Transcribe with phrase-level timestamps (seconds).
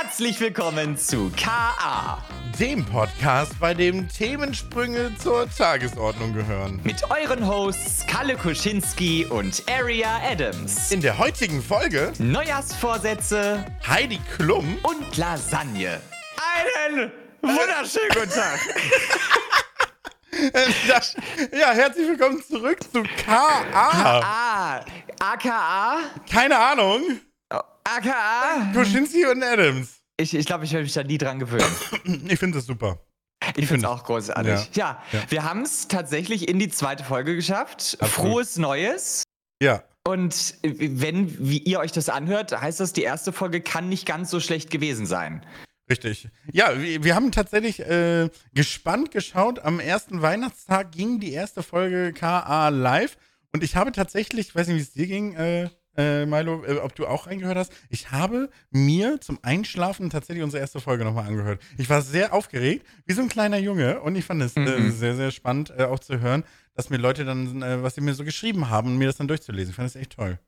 [0.00, 2.22] Herzlich willkommen zu KA,
[2.60, 6.80] dem Podcast, bei dem Themensprünge zur Tagesordnung gehören.
[6.84, 10.92] Mit euren Hosts Kalle Kuschinski und Aria Adams.
[10.92, 16.00] In der heutigen Folge Neujahrsvorsätze Heidi Klum und Lasagne.
[16.56, 17.10] Einen
[17.42, 18.60] wunderschönen guten Tag.
[21.58, 23.64] ja, herzlich willkommen zurück zu KA.
[23.72, 24.84] KA.
[25.18, 25.98] AKA?
[26.30, 27.18] Keine Ahnung.
[27.96, 28.72] AKA?
[28.74, 30.00] Kuschinski und Adams.
[30.20, 31.74] Ich glaube, ich, glaub, ich werde mich da nie dran gewöhnen.
[32.28, 33.00] ich finde das super.
[33.56, 34.74] Ich finde es auch großartig.
[34.74, 35.30] Ja, ja, ja.
[35.30, 37.96] wir haben es tatsächlich in die zweite Folge geschafft.
[38.00, 38.10] Absolut.
[38.10, 39.22] Frohes Neues.
[39.62, 39.84] Ja.
[40.06, 44.30] Und wenn wie ihr euch das anhört, heißt das, die erste Folge kann nicht ganz
[44.30, 45.44] so schlecht gewesen sein.
[45.88, 46.28] Richtig.
[46.52, 49.60] Ja, wir, wir haben tatsächlich äh, gespannt geschaut.
[49.60, 53.16] Am ersten Weihnachtstag ging die erste Folge KA live.
[53.52, 56.76] Und ich habe tatsächlich, ich weiß nicht, wie es dir ging, äh, äh, Milo, äh,
[56.78, 57.72] ob du auch reingehört hast.
[57.90, 61.60] Ich habe mir zum Einschlafen tatsächlich unsere erste Folge nochmal angehört.
[61.76, 64.00] Ich war sehr aufgeregt, wie so ein kleiner Junge.
[64.00, 64.92] Und ich fand es äh, mhm.
[64.92, 68.14] sehr, sehr spannend äh, auch zu hören, dass mir Leute dann, äh, was sie mir
[68.14, 69.70] so geschrieben haben, mir das dann durchzulesen.
[69.70, 70.38] Ich fand das echt toll.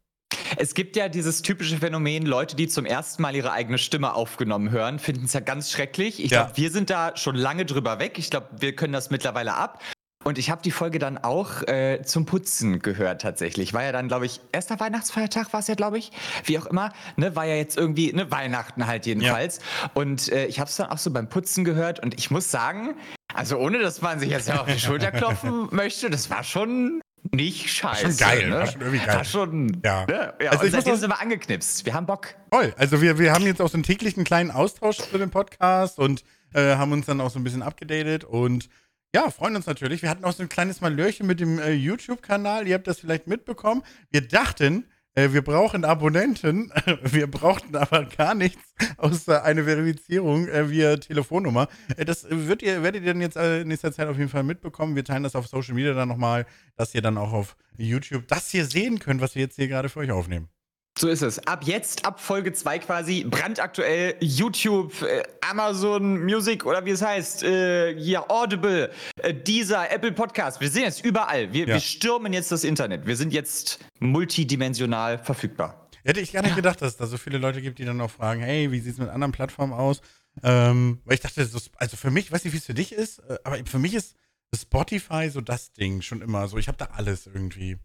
[0.56, 4.70] Es gibt ja dieses typische Phänomen, Leute, die zum ersten Mal ihre eigene Stimme aufgenommen
[4.70, 6.22] hören, finden es ja ganz schrecklich.
[6.22, 6.42] Ich ja.
[6.42, 8.18] glaube, wir sind da schon lange drüber weg.
[8.18, 9.80] Ich glaube, wir können das mittlerweile ab.
[10.22, 13.72] Und ich habe die Folge dann auch äh, zum Putzen gehört tatsächlich.
[13.72, 16.12] War ja dann, glaube ich, erster Weihnachtsfeiertag war es ja, glaube ich.
[16.44, 16.92] Wie auch immer.
[17.16, 19.58] Ne, war ja jetzt irgendwie, ne, Weihnachten halt jedenfalls.
[19.58, 19.91] Ja.
[19.94, 22.00] Und äh, ich habe es dann auch so beim Putzen gehört.
[22.00, 22.96] Und ich muss sagen,
[23.32, 27.00] also ohne, dass man sich jetzt ja auf die Schulter klopfen möchte, das war schon
[27.32, 28.04] nicht scheiße.
[28.04, 28.56] War schon geil, ne?
[28.56, 29.16] war schon irgendwie geil.
[29.16, 30.04] War schon, ja.
[30.04, 30.34] Ne?
[30.42, 31.86] ja also und seitdem sind wir angeknipst.
[31.86, 32.34] Wir haben Bock.
[32.50, 32.74] Toll.
[32.76, 36.24] Also wir, wir haben jetzt auch so einen täglichen kleinen Austausch zu dem Podcast und
[36.52, 38.68] äh, haben uns dann auch so ein bisschen abgedatet und
[39.14, 40.03] ja, freuen uns natürlich.
[40.03, 42.69] Wir hatten auch so ein kleines Malörchen mit dem äh, YouTube-Kanal.
[42.69, 43.83] Ihr habt das vielleicht mitbekommen.
[44.11, 46.72] Wir dachten, äh, wir brauchen Abonnenten.
[47.03, 51.69] wir brauchten aber gar nichts außer eine Verifizierung äh, via Telefonnummer.
[51.97, 54.44] Äh, das wird ihr, werdet ihr dann jetzt äh, in nächster Zeit auf jeden Fall
[54.44, 54.94] mitbekommen.
[54.94, 58.50] Wir teilen das auf Social Media dann nochmal, dass ihr dann auch auf YouTube das
[58.50, 60.49] hier sehen könnt, was wir jetzt hier gerade für euch aufnehmen.
[60.98, 61.38] So ist es.
[61.46, 67.42] Ab jetzt, ab Folge 2 quasi, brandaktuell YouTube, äh, Amazon Music oder wie es heißt,
[67.44, 70.60] äh, ja, Audible, äh, dieser Apple Podcast.
[70.60, 71.52] Wir sind jetzt überall.
[71.52, 71.74] Wir, ja.
[71.74, 73.06] wir stürmen jetzt das Internet.
[73.06, 75.88] Wir sind jetzt multidimensional verfügbar.
[76.04, 78.10] Hätte ich gar nicht gedacht, dass es da so viele Leute gibt, die dann auch
[78.10, 80.00] fragen, hey, wie sieht es mit anderen Plattformen aus?
[80.42, 83.38] Ähm, weil ich dachte, also für mich, weiß nicht, wie es für dich ist, äh,
[83.44, 84.16] aber für mich ist
[84.55, 86.59] Spotify so das Ding schon immer so.
[86.59, 87.78] Ich habe da alles irgendwie.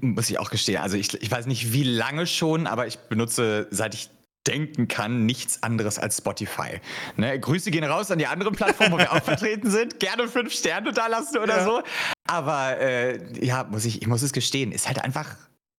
[0.00, 0.78] Muss ich auch gestehen.
[0.78, 4.10] Also ich, ich weiß nicht, wie lange schon, aber ich benutze, seit ich
[4.46, 6.80] denken kann, nichts anderes als Spotify.
[7.16, 7.38] Ne?
[7.38, 9.98] Grüße gehen raus an die anderen Plattformen, wo wir auch vertreten sind.
[9.98, 11.64] Gerne fünf Sterne da lassen oder ja.
[11.64, 11.82] so.
[12.28, 15.36] Aber äh, ja, muss ich, ich muss es gestehen, ist halt einfach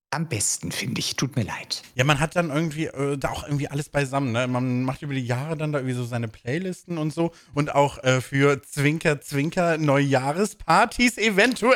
[0.10, 1.16] am besten, finde ich.
[1.16, 1.84] Tut mir leid.
[1.96, 4.32] Ja, man hat dann irgendwie äh, da auch irgendwie alles beisammen.
[4.32, 4.48] Ne?
[4.48, 7.32] Man macht über die Jahre dann da irgendwie so seine Playlisten und so.
[7.54, 11.76] Und auch äh, für Zwinker, Zwinker Neujahrespartys eventuell.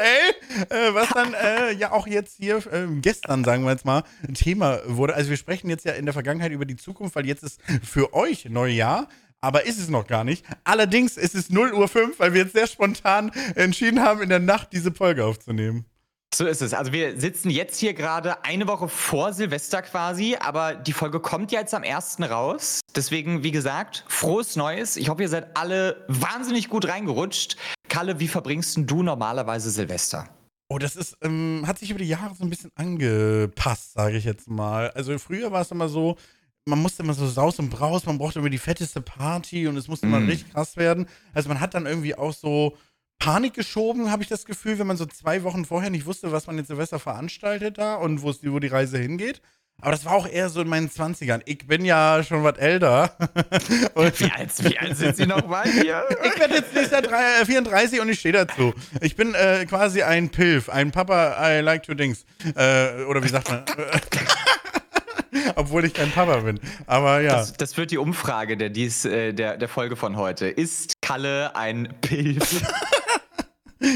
[0.70, 4.34] Äh, was dann äh, ja auch jetzt hier äh, gestern, sagen wir jetzt mal, ein
[4.34, 5.14] Thema wurde.
[5.14, 8.14] Also wir sprechen jetzt ja in der Vergangenheit über die Zukunft, weil jetzt ist für
[8.14, 9.08] euch Neujahr.
[9.44, 10.46] Aber ist es noch gar nicht.
[10.64, 14.40] Allerdings ist es 0 Uhr 5, weil wir jetzt sehr spontan entschieden haben, in der
[14.40, 15.86] Nacht diese Folge aufzunehmen.
[16.34, 16.74] So ist es.
[16.74, 21.52] Also wir sitzen jetzt hier gerade eine Woche vor Silvester quasi, aber die Folge kommt
[21.52, 22.20] jetzt am 1.
[22.22, 22.80] raus.
[22.96, 24.96] Deswegen, wie gesagt, frohes Neues.
[24.96, 27.58] Ich hoffe, ihr seid alle wahnsinnig gut reingerutscht.
[27.90, 30.30] Kalle, wie verbringst du normalerweise Silvester?
[30.70, 34.24] Oh, das ist, ähm, hat sich über die Jahre so ein bisschen angepasst, sage ich
[34.24, 34.90] jetzt mal.
[34.92, 36.16] Also früher war es immer so,
[36.64, 39.90] man musste immer so Saus und Braus, man brauchte immer die fetteste Party und es
[39.90, 40.14] musste mm.
[40.14, 41.08] immer richtig krass werden.
[41.34, 42.78] Also man hat dann irgendwie auch so
[43.22, 46.48] Panik geschoben, habe ich das Gefühl, wenn man so zwei Wochen vorher nicht wusste, was
[46.48, 49.42] man jetzt Silvester veranstaltet da und wo die Reise hingeht.
[49.80, 51.42] Aber das war auch eher so in meinen 20ern.
[51.46, 53.16] Ich bin ja schon was älter.
[53.96, 56.04] wie, alt, wie alt sind Sie nochmal hier?
[56.24, 58.74] Ich werde jetzt nächstes Jahr 34 und ich stehe dazu.
[59.02, 62.26] Ich bin äh, quasi ein Pilf, ein Papa, I like to dings.
[62.56, 63.64] Äh, oder wie sagt man?
[65.56, 66.60] Obwohl ich kein Papa bin.
[66.88, 67.38] Aber ja.
[67.38, 70.48] Das, das wird die Umfrage der, dies, äh, der, der Folge von heute.
[70.48, 72.62] Ist Kalle ein Pilf?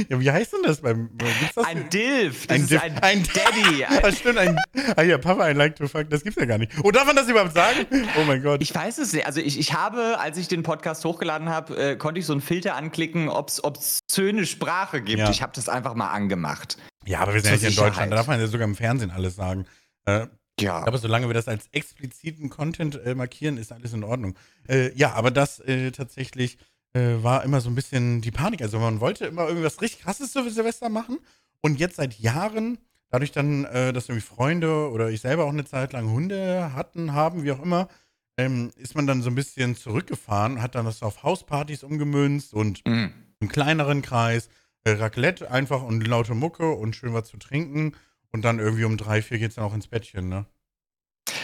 [0.10, 1.12] Ja, wie heißt denn das beim.
[1.54, 2.48] Das ein Dilf.
[2.48, 2.82] Das ein, Dilf.
[2.82, 3.86] ein, ein Daddy.
[4.02, 4.58] das stimmt, ein.
[4.96, 6.72] Ah ja, Papa, ein Like to Fuck, das gibt's ja gar nicht.
[6.84, 7.86] Oh, darf man das überhaupt sagen?
[8.20, 8.64] Oh mein Gott.
[8.64, 9.28] Ich weiß es nicht.
[9.28, 12.42] Also, ich, ich habe, als ich den Podcast hochgeladen habe, äh, konnte ich so einen
[12.42, 15.20] Filter anklicken, ob es obszöne Sprache gibt.
[15.20, 15.30] Ja.
[15.30, 16.80] Ich habe das einfach mal angemacht.
[17.06, 19.12] Ja, aber wir sind ja hier in Deutschland, da darf man ja sogar im Fernsehen
[19.12, 19.68] alles sagen.
[20.06, 20.26] Äh,
[20.60, 20.78] ja.
[20.86, 24.36] Aber solange wir das als expliziten Content äh, markieren, ist alles in Ordnung.
[24.68, 26.58] Äh, ja, aber das äh, tatsächlich
[26.96, 28.62] äh, war immer so ein bisschen die Panik.
[28.62, 31.20] Also man wollte immer irgendwas richtig krasses für Silvester machen.
[31.62, 32.78] Und jetzt seit Jahren,
[33.10, 37.14] dadurch dann, äh, dass irgendwie Freunde oder ich selber auch eine Zeit lang Hunde hatten,
[37.14, 37.90] haben, wie auch immer,
[38.38, 42.86] ähm, ist man dann so ein bisschen zurückgefahren, hat dann das auf Hauspartys umgemünzt und
[42.86, 43.12] mhm.
[43.40, 44.50] einen kleineren Kreis,
[44.84, 47.94] äh, Raclette einfach und laute Mucke und schön was zu trinken.
[48.32, 50.46] Und dann irgendwie um drei, vier geht es dann auch ins Bettchen, ne?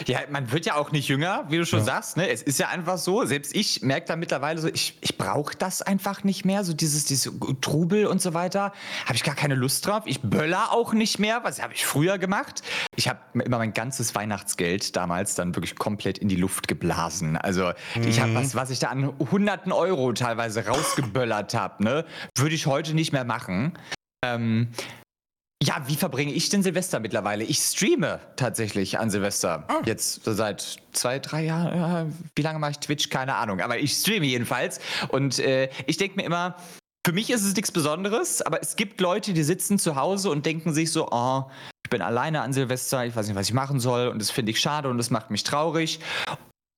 [0.08, 1.86] Ja, man wird ja auch nicht jünger, wie du schon ja.
[1.86, 2.18] sagst.
[2.18, 2.30] Ne?
[2.30, 3.26] Es ist ja einfach so.
[3.26, 6.64] Selbst ich merke da mittlerweile so, ich, ich brauche das einfach nicht mehr.
[6.64, 7.32] So dieses, dieses
[7.62, 8.74] Trubel und so weiter.
[9.06, 10.04] Habe ich gar keine Lust drauf.
[10.06, 11.44] Ich böller auch nicht mehr.
[11.44, 12.62] Was habe ich früher gemacht?
[12.96, 17.38] Ich habe immer mein ganzes Weihnachtsgeld damals dann wirklich komplett in die Luft geblasen.
[17.38, 18.04] Also mhm.
[18.04, 22.06] ich habe was, was ich da an hunderten Euro teilweise rausgeböllert habe, ne?
[22.36, 23.78] würde ich heute nicht mehr machen.
[24.24, 24.70] Ähm,
[25.64, 27.44] ja, wie verbringe ich denn Silvester mittlerweile?
[27.44, 29.68] Ich streame tatsächlich an Silvester.
[29.70, 29.84] Oh.
[29.86, 32.14] Jetzt so seit zwei, drei Jahren.
[32.36, 33.10] Wie lange mache ich Twitch?
[33.10, 33.62] Keine Ahnung.
[33.62, 34.80] Aber ich streame jedenfalls.
[35.10, 36.56] Und äh, ich denke mir immer,
[37.06, 40.46] für mich ist es nichts Besonderes, aber es gibt Leute, die sitzen zu Hause und
[40.46, 41.44] denken sich so, oh,
[41.84, 44.52] ich bin alleine an Silvester, ich weiß nicht, was ich machen soll und das finde
[44.52, 46.00] ich schade und das macht mich traurig.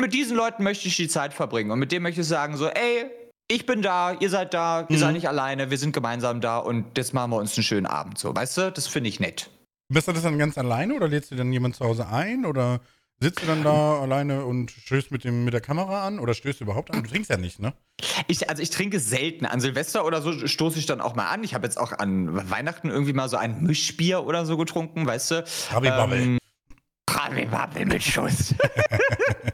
[0.02, 2.68] Mit diesen Leuten möchte ich die Zeit verbringen und mit dem möchte ich sagen so,
[2.68, 3.12] ey,
[3.48, 5.00] ich bin da, ihr seid da, ihr mhm.
[5.00, 8.18] seid nicht alleine, wir sind gemeinsam da und jetzt machen wir uns einen schönen Abend
[8.18, 8.36] so.
[8.36, 9.50] Weißt du, das finde ich nett.
[9.90, 12.80] Bist du das dann ganz alleine oder lädst du dann jemand zu Hause ein oder
[13.20, 16.62] sitzt du dann da alleine und stößt mit, dem, mit der Kamera an oder stößt
[16.62, 17.04] du überhaupt an?
[17.04, 17.74] Du trinkst ja nicht, ne?
[18.28, 19.46] Ich, also ich trinke selten.
[19.46, 21.44] An Silvester oder so stoße ich dann auch mal an.
[21.44, 25.32] Ich habe jetzt auch an Weihnachten irgendwie mal so ein Mischbier oder so getrunken, weißt
[25.32, 25.46] du?
[25.72, 26.20] Rabibabbel.
[26.20, 26.38] Ähm,
[27.10, 28.56] Rabibabbel mit Schuss.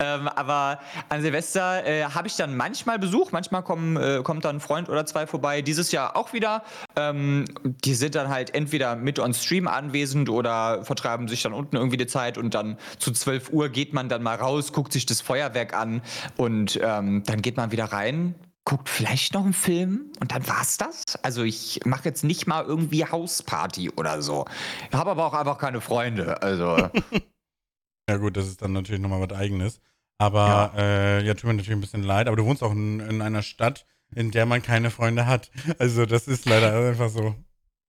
[0.00, 4.56] Ähm, aber an Silvester äh, habe ich dann manchmal Besuch, manchmal kommen, äh, kommt dann
[4.56, 5.62] ein Freund oder zwei vorbei.
[5.62, 6.64] Dieses Jahr auch wieder.
[6.96, 11.76] Ähm, die sind dann halt entweder mit on Stream anwesend oder vertreiben sich dann unten
[11.76, 15.06] irgendwie die Zeit und dann zu 12 Uhr geht man dann mal raus, guckt sich
[15.06, 16.02] das Feuerwerk an
[16.36, 20.78] und ähm, dann geht man wieder rein, guckt vielleicht noch einen Film und dann war's
[20.78, 21.16] das.
[21.22, 24.46] Also ich mache jetzt nicht mal irgendwie Hausparty oder so.
[24.90, 26.42] Ich habe aber auch einfach keine Freunde.
[26.42, 26.88] Also.
[28.10, 29.80] ja gut, das ist dann natürlich nochmal was eigenes.
[30.18, 31.18] Aber ja.
[31.18, 32.26] Äh, ja, tut mir natürlich ein bisschen leid.
[32.26, 35.50] Aber du wohnst auch in, in einer Stadt, in der man keine Freunde hat.
[35.78, 37.34] Also das ist leider einfach so.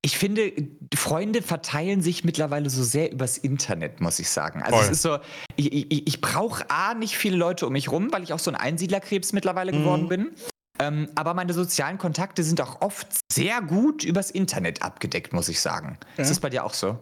[0.04, 0.52] Ich finde,
[0.96, 4.64] Freunde verteilen sich mittlerweile so sehr übers Internet, muss ich sagen.
[4.64, 4.86] Also Voll.
[4.86, 5.18] es ist so,
[5.58, 8.50] ich, ich, ich brauche A, nicht viele Leute um mich rum, weil ich auch so
[8.50, 9.78] ein Einsiedlerkrebs mittlerweile mhm.
[9.78, 10.32] geworden bin.
[10.80, 15.60] Ähm, aber meine sozialen Kontakte sind auch oft sehr gut übers Internet abgedeckt, muss ich
[15.60, 16.00] sagen.
[16.18, 16.24] Ja.
[16.24, 16.98] Ist das bei dir auch so?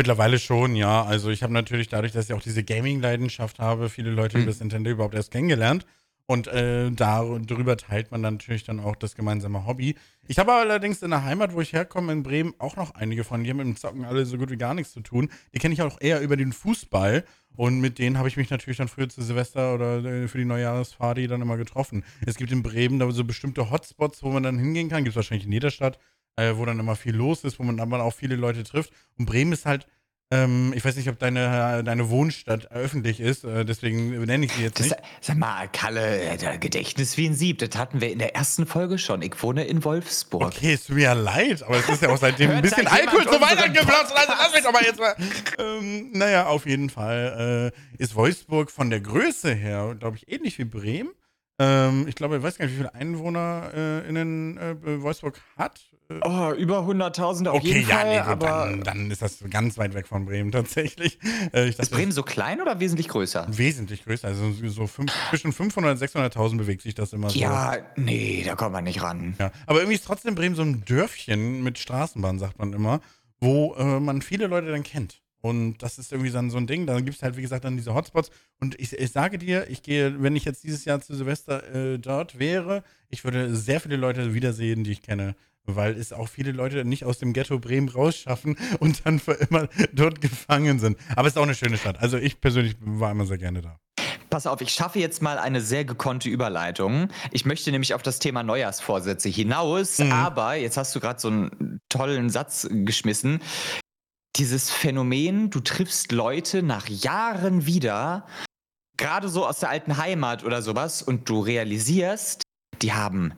[0.00, 1.04] Mittlerweile schon, ja.
[1.04, 4.44] Also ich habe natürlich dadurch, dass ich auch diese Gaming-Leidenschaft habe, viele Leute mhm.
[4.44, 5.84] über das Nintendo überhaupt erst kennengelernt.
[6.24, 9.96] Und äh, darüber teilt man dann natürlich dann auch das gemeinsame Hobby.
[10.26, 13.44] Ich habe allerdings in der Heimat, wo ich herkomme, in Bremen, auch noch einige von.
[13.44, 15.28] Die haben mit dem Zocken alle so gut wie gar nichts zu tun.
[15.52, 17.22] Die kenne ich auch eher über den Fußball.
[17.54, 20.46] Und mit denen habe ich mich natürlich dann früher zu Silvester oder äh, für die
[20.46, 22.04] Neujahrsparty dann immer getroffen.
[22.24, 25.04] Es gibt in Bremen da so bestimmte Hotspots, wo man dann hingehen kann.
[25.04, 25.98] Gibt es wahrscheinlich in jeder Stadt
[26.36, 28.92] äh, wo dann immer viel los ist, wo man dann auch viele Leute trifft.
[29.18, 29.86] Und Bremen ist halt,
[30.32, 34.62] ähm, ich weiß nicht, ob deine, deine Wohnstadt öffentlich ist, äh, deswegen nenne ich sie
[34.62, 34.94] jetzt nicht.
[35.20, 38.98] sag mal, Kalle, äh, Gedächtnis wie ein Sieb, das hatten wir in der ersten Folge
[38.98, 39.22] schon.
[39.22, 40.44] Ich wohne in Wolfsburg.
[40.44, 43.24] Okay, es tut mir ja leid, aber es ist ja auch seitdem ein bisschen Alkohol
[43.24, 45.16] zu Weihnachten geflossen, also lass mich doch mal jetzt mal.
[45.58, 50.58] Ähm, naja, auf jeden Fall äh, ist Wolfsburg von der Größe her, glaube ich, ähnlich
[50.60, 51.10] wie Bremen.
[51.58, 55.80] Ähm, ich glaube, ich weiß gar nicht, wie viele EinwohnerInnen äh, Wolfsburg hat.
[56.24, 58.08] Oh, über 100.000 auf okay, jeden ja, Fall.
[58.08, 61.18] Nee, aber dann, dann, ist das ganz weit weg von Bremen tatsächlich.
[61.52, 63.46] Äh, dachte, ist Bremen so klein oder wesentlich größer?
[63.50, 64.28] Wesentlich größer.
[64.28, 67.38] Also so fünf, zwischen 500 und 600.000 bewegt sich das immer so.
[67.38, 69.34] Ja, nee, da kommt man nicht ran.
[69.38, 73.00] Ja, aber irgendwie ist trotzdem Bremen so ein Dörfchen mit Straßenbahn, sagt man immer,
[73.38, 75.20] wo äh, man viele Leute dann kennt.
[75.42, 76.86] Und das ist irgendwie dann so ein Ding.
[76.86, 78.30] Dann gibt es halt, wie gesagt, dann diese Hotspots.
[78.60, 81.98] Und ich, ich, sage dir, ich gehe, wenn ich jetzt dieses Jahr zu Silvester äh,
[81.98, 85.34] dort wäre, ich würde sehr viele Leute wiedersehen, die ich kenne.
[85.66, 89.68] Weil es auch viele Leute nicht aus dem Ghetto Bremen rausschaffen und dann für immer
[89.92, 90.98] dort gefangen sind.
[91.16, 92.00] Aber es ist auch eine schöne Stadt.
[92.00, 93.76] Also ich persönlich war immer sehr gerne da.
[94.30, 97.08] Pass auf, ich schaffe jetzt mal eine sehr gekonnte Überleitung.
[97.32, 100.12] Ich möchte nämlich auf das Thema Neujahrsvorsätze hinaus, mhm.
[100.12, 103.40] aber jetzt hast du gerade so einen tollen Satz geschmissen
[104.36, 108.26] dieses Phänomen, du triffst Leute nach Jahren wieder,
[108.96, 112.42] gerade so aus der alten Heimat oder sowas, und du realisierst,
[112.80, 113.34] die haben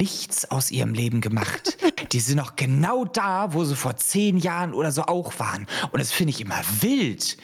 [0.00, 1.78] nichts aus ihrem Leben gemacht.
[2.12, 5.66] Die sind noch genau da, wo sie vor zehn Jahren oder so auch waren.
[5.90, 7.36] Und das finde ich immer wild.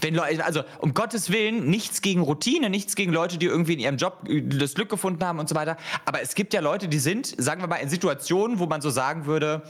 [0.00, 3.78] Wenn Leute, also um Gottes Willen, nichts gegen Routine, nichts gegen Leute, die irgendwie in
[3.78, 5.76] ihrem Job das Glück gefunden haben und so weiter.
[6.04, 8.90] Aber es gibt ja Leute, die sind, sagen wir mal, in Situationen, wo man so
[8.90, 9.62] sagen würde,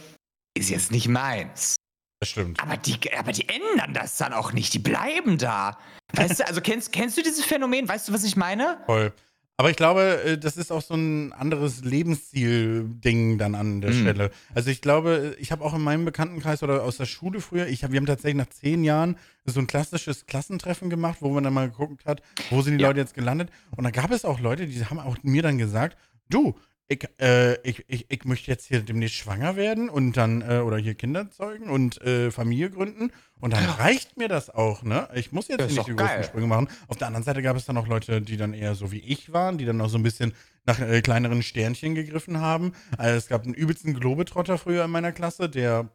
[0.57, 1.77] ist jetzt nicht meins.
[2.21, 2.61] Das stimmt.
[2.61, 4.73] Aber die, aber die ändern das dann auch nicht.
[4.75, 5.79] Die bleiben da.
[6.15, 7.89] Weißt du, also kennst, kennst du dieses Phänomen?
[7.89, 8.81] Weißt du, was ich meine?
[8.87, 9.13] Voll.
[9.59, 14.01] Aber ich glaube, äh, das ist auch so ein anderes Lebensziel-Ding dann an der mhm.
[14.01, 14.31] Stelle.
[14.55, 17.83] Also ich glaube, ich habe auch in meinem Bekanntenkreis oder aus der Schule früher, ich
[17.83, 21.55] hab, wir haben tatsächlich nach zehn Jahren so ein klassisches Klassentreffen gemacht, wo man dann
[21.55, 22.21] mal geguckt hat,
[22.51, 22.89] wo sind die ja.
[22.89, 23.51] Leute jetzt gelandet.
[23.75, 25.97] Und da gab es auch Leute, die haben auch mir dann gesagt,
[26.29, 26.55] du,
[26.89, 30.79] ich, äh, ich, ich, ich möchte jetzt hier demnächst schwanger werden und dann, äh, oder
[30.79, 33.11] hier Kinder zeugen und äh, Familie gründen.
[33.41, 35.09] Und dann reicht mir das auch, ne?
[35.15, 36.69] Ich muss jetzt nicht die großen Sprünge machen.
[36.89, 39.33] Auf der anderen Seite gab es dann auch Leute, die dann eher so wie ich
[39.33, 40.33] waren, die dann auch so ein bisschen
[40.65, 42.73] nach äh, kleineren Sternchen gegriffen haben.
[42.97, 45.91] Also es gab einen übelsten Globetrotter früher in meiner Klasse, der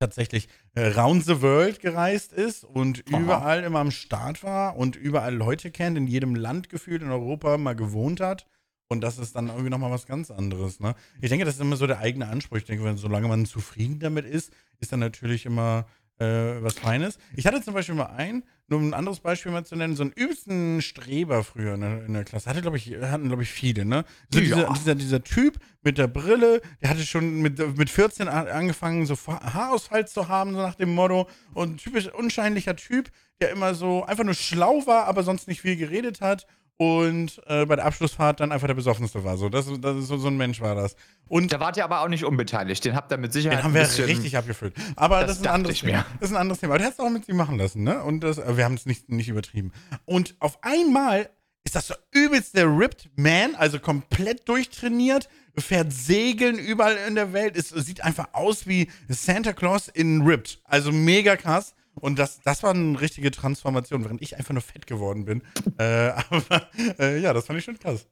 [0.00, 3.20] tatsächlich äh, round the world gereist ist und Aha.
[3.20, 7.56] überall immer am Start war und überall Leute kennt, in jedem Land gefühlt in Europa
[7.58, 8.46] mal gewohnt hat.
[8.92, 10.78] Und das ist dann irgendwie nochmal was ganz anderes.
[10.78, 10.94] Ne?
[11.22, 12.58] Ich denke, das ist immer so der eigene Anspruch.
[12.58, 15.86] Ich denke, wenn, solange man zufrieden damit ist, ist dann natürlich immer
[16.18, 17.16] äh, was Feines.
[17.34, 20.02] Ich hatte zum Beispiel mal einen, nur um ein anderes Beispiel mal zu nennen, so
[20.02, 22.50] einen übelsten Streber früher in der, in der Klasse.
[22.50, 24.04] Hatte, glaube ich, hatten, glaube ich, viele, ne?
[24.30, 24.44] So ja.
[24.44, 29.16] dieser, dieser, dieser, Typ mit der Brille, der hatte schon mit, mit 14 angefangen, so
[29.26, 31.30] Haarausfall zu haben, so nach dem Motto.
[31.54, 35.76] Und typisch unscheinlicher Typ, der immer so einfach nur schlau war, aber sonst nicht viel
[35.76, 36.46] geredet hat
[36.82, 39.36] und äh, bei der Abschlussfahrt dann einfach der Besoffenste war.
[39.36, 40.96] So, das, das ist so, so ein Mensch war das.
[41.28, 42.84] Und da wart ihr aber auch nicht unbeteiligt.
[42.84, 43.58] Den habt ihr mit Sicherheit.
[43.58, 44.74] Den haben wir richtig abgefüllt.
[44.96, 46.04] Aber das, das ist, ein anderes Thema.
[46.18, 46.72] das ist ein anderes Thema.
[46.72, 48.02] Aber der hat es auch mit ihm machen lassen, ne?
[48.02, 49.72] Und das, wir haben es nicht, nicht übertrieben.
[50.06, 51.30] Und auf einmal
[51.64, 57.32] ist das so übelst der Ripped Man, also komplett durchtrainiert, fährt Segeln überall in der
[57.32, 57.56] Welt.
[57.56, 60.60] Es sieht einfach aus wie Santa Claus in Ripped.
[60.64, 61.74] Also mega krass.
[61.94, 65.42] Und das, das war eine richtige Transformation, während ich einfach nur fett geworden bin.
[65.78, 66.68] Äh, aber
[66.98, 68.06] äh, ja, das fand ich schon krass.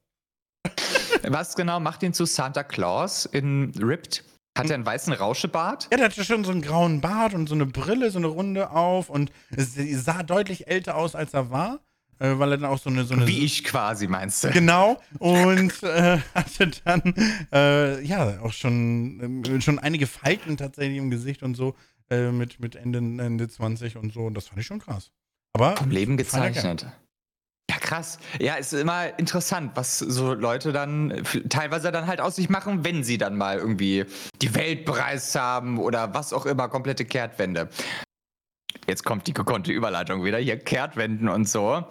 [1.28, 4.24] Was genau macht ihn zu Santa Claus in Ripped?
[4.56, 5.88] Hat er einen weißen Rauschebart?
[5.90, 8.70] Ja, der hatte schon so einen grauen Bart und so eine Brille, so eine Runde
[8.70, 11.80] auf und sah deutlich älter aus, als er war.
[12.20, 13.26] Äh, weil er dann auch so eine, so eine.
[13.26, 14.50] Wie ich quasi, meinst du?
[14.50, 15.00] Genau.
[15.18, 17.14] Und äh, hatte dann,
[17.50, 21.74] äh, ja, auch schon, äh, schon einige Falten tatsächlich im Gesicht und so.
[22.10, 24.22] Äh, mit, mit Ende, Ende 20 und so.
[24.22, 25.10] Und das fand ich schon krass.
[25.52, 25.76] Aber.
[25.76, 26.86] Vom Leben gezeichnet.
[27.70, 28.18] Ja, krass.
[28.40, 32.84] Ja, es ist immer interessant, was so Leute dann teilweise dann halt aus sich machen,
[32.84, 34.06] wenn sie dann mal irgendwie
[34.42, 37.68] die Welt bereist haben oder was auch immer, komplette Kehrtwende.
[38.88, 41.84] Jetzt kommt die gekonnte Überleitung wieder hier, Kehrtwenden und so.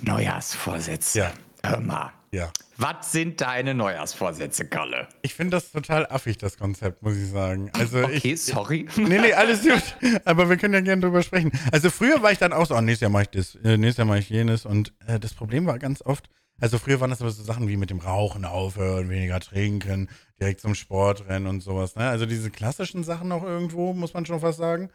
[0.00, 1.18] Neujahrsvorsätze.
[1.18, 1.32] Ja.
[1.64, 2.12] Hör mal.
[2.32, 2.52] Ja.
[2.76, 5.08] Was sind deine Neujahrsvorsätze, Kalle?
[5.22, 7.70] Ich finde das total affig, das Konzept, muss ich sagen.
[7.72, 8.86] Also okay, ich, sorry.
[8.96, 9.96] Nee, nee, alles gut.
[10.24, 11.50] Aber wir können ja gerne drüber sprechen.
[11.72, 13.98] Also früher war ich dann auch so, oh, nächstes Jahr mache ich das, äh, nächstes
[13.98, 14.64] Jahr mache ich jenes.
[14.64, 17.76] Und äh, das Problem war ganz oft, also früher waren das aber so Sachen wie
[17.76, 20.08] mit dem Rauchen aufhören, weniger trinken,
[20.40, 21.96] direkt zum Sport rennen und sowas.
[21.96, 22.08] Ne?
[22.08, 24.90] Also diese klassischen Sachen auch irgendwo, muss man schon fast sagen.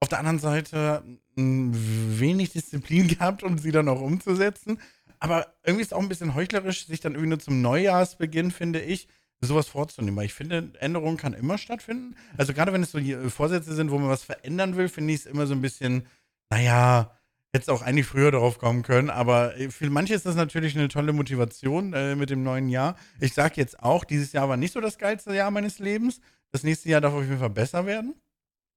[0.00, 1.02] Auf der anderen Seite
[1.34, 1.76] mh,
[2.18, 4.80] wenig Disziplin gehabt, um sie dann auch umzusetzen
[5.20, 8.80] aber irgendwie ist es auch ein bisschen heuchlerisch, sich dann irgendwie nur zum Neujahrsbeginn, finde
[8.80, 9.08] ich,
[9.40, 10.16] sowas vorzunehmen.
[10.16, 12.16] Weil ich finde, Änderung kann immer stattfinden.
[12.36, 15.20] Also gerade wenn es so äh, Vorsätze sind, wo man was verändern will, finde ich
[15.20, 16.06] es immer so ein bisschen,
[16.50, 17.16] naja,
[17.52, 19.10] hätte auch eigentlich früher darauf kommen können.
[19.10, 22.96] Aber äh, für manche ist das natürlich eine tolle Motivation äh, mit dem neuen Jahr.
[23.20, 26.20] Ich sage jetzt auch, dieses Jahr war nicht so das geilste Jahr meines Lebens.
[26.50, 28.14] Das nächste Jahr darf auf jeden Fall besser werden.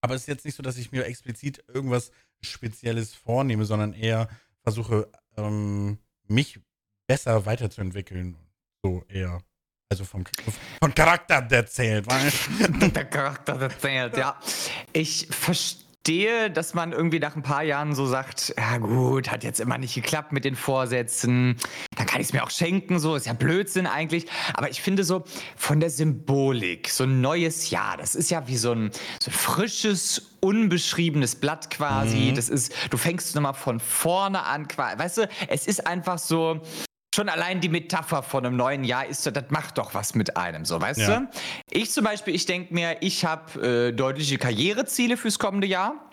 [0.02, 4.28] Aber es ist jetzt nicht so, dass ich mir explizit irgendwas Spezielles vornehme, sondern eher
[4.64, 6.00] versuche, ähm,
[6.32, 6.60] mich
[7.08, 8.38] besser weiterzuentwickeln.
[8.84, 9.42] So eher.
[9.92, 10.24] Also vom,
[10.82, 12.50] vom Charakter, der zählt, weißt
[12.96, 14.40] Der Charakter, der zählt, ja.
[14.94, 15.91] Ich verstehe,
[16.54, 19.94] dass man irgendwie nach ein paar Jahren so sagt, ja gut, hat jetzt immer nicht
[19.94, 21.58] geklappt mit den Vorsätzen,
[21.96, 24.26] dann kann ich es mir auch schenken, so ist ja Blödsinn eigentlich.
[24.56, 25.24] Aber ich finde so
[25.56, 28.92] von der Symbolik, so ein neues Jahr, das ist ja wie so ein,
[29.22, 32.32] so ein frisches, unbeschriebenes Blatt quasi.
[32.32, 32.36] Mhm.
[32.36, 36.62] Das ist, du fängst nochmal von vorne an, weißt du, es ist einfach so,
[37.14, 40.64] Schon allein die Metapher von einem neuen Jahr ist, das macht doch was mit einem,
[40.64, 41.20] so, weißt ja.
[41.20, 41.28] du?
[41.70, 46.08] Ich zum Beispiel, ich denke mir, ich habe äh, deutliche Karriereziele fürs kommende Jahr.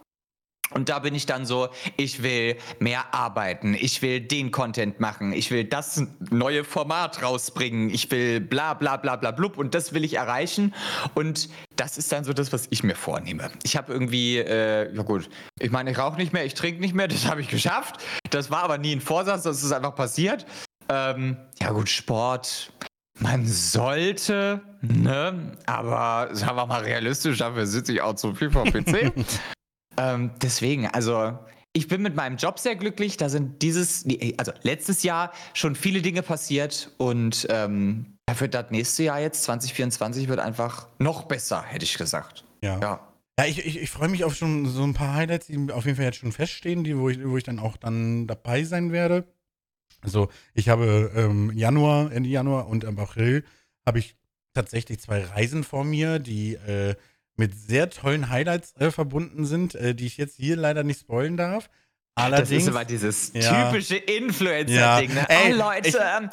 [0.71, 5.33] Und da bin ich dann so, ich will mehr arbeiten, ich will den Content machen,
[5.33, 9.95] ich will das neue Format rausbringen, ich will bla bla bla bla blub und das
[9.95, 10.75] will ich erreichen.
[11.15, 13.51] Und das ist dann so das, was ich mir vornehme.
[13.63, 16.95] Ich habe irgendwie, äh, ja gut, ich meine, ich rauche nicht mehr, ich trinke nicht
[16.95, 17.97] mehr, das habe ich geschafft.
[18.29, 20.45] Das war aber nie ein Vorsatz, das ist einfach passiert.
[20.89, 22.73] Ähm, ja gut, Sport.
[23.21, 25.53] Man sollte, ne?
[25.67, 29.13] Aber sagen wir mal realistisch, dafür sitze ich auch zu viel vom PC.
[29.97, 31.37] ähm, deswegen, also
[31.73, 33.17] ich bin mit meinem Job sehr glücklich.
[33.17, 39.05] Da sind dieses, also letztes Jahr schon viele Dinge passiert und ähm, dafür das nächste
[39.05, 42.45] Jahr jetzt, 2024, wird einfach noch besser, hätte ich gesagt.
[42.63, 42.79] Ja.
[42.81, 43.01] Ja,
[43.39, 45.97] ja ich, ich, ich freue mich auf schon so ein paar Highlights, die auf jeden
[45.97, 49.25] Fall jetzt schon feststehen, die, wo, ich, wo ich dann auch dann dabei sein werde.
[50.01, 53.45] Also ich habe ähm, Januar, Ende Januar und im April
[53.87, 54.17] habe ich
[54.55, 56.95] tatsächlich zwei Reisen vor mir, die äh,
[57.37, 61.37] mit sehr tollen Highlights äh, verbunden sind, äh, die ich jetzt hier leider nicht spoilen
[61.37, 61.71] darf.
[62.19, 63.71] Allerdings, das ist immer dieses ja.
[63.71, 65.15] typische Influencer-Ding.
[65.15, 65.27] Ne?
[65.29, 66.31] Ey, oh Leute, ich, ähm,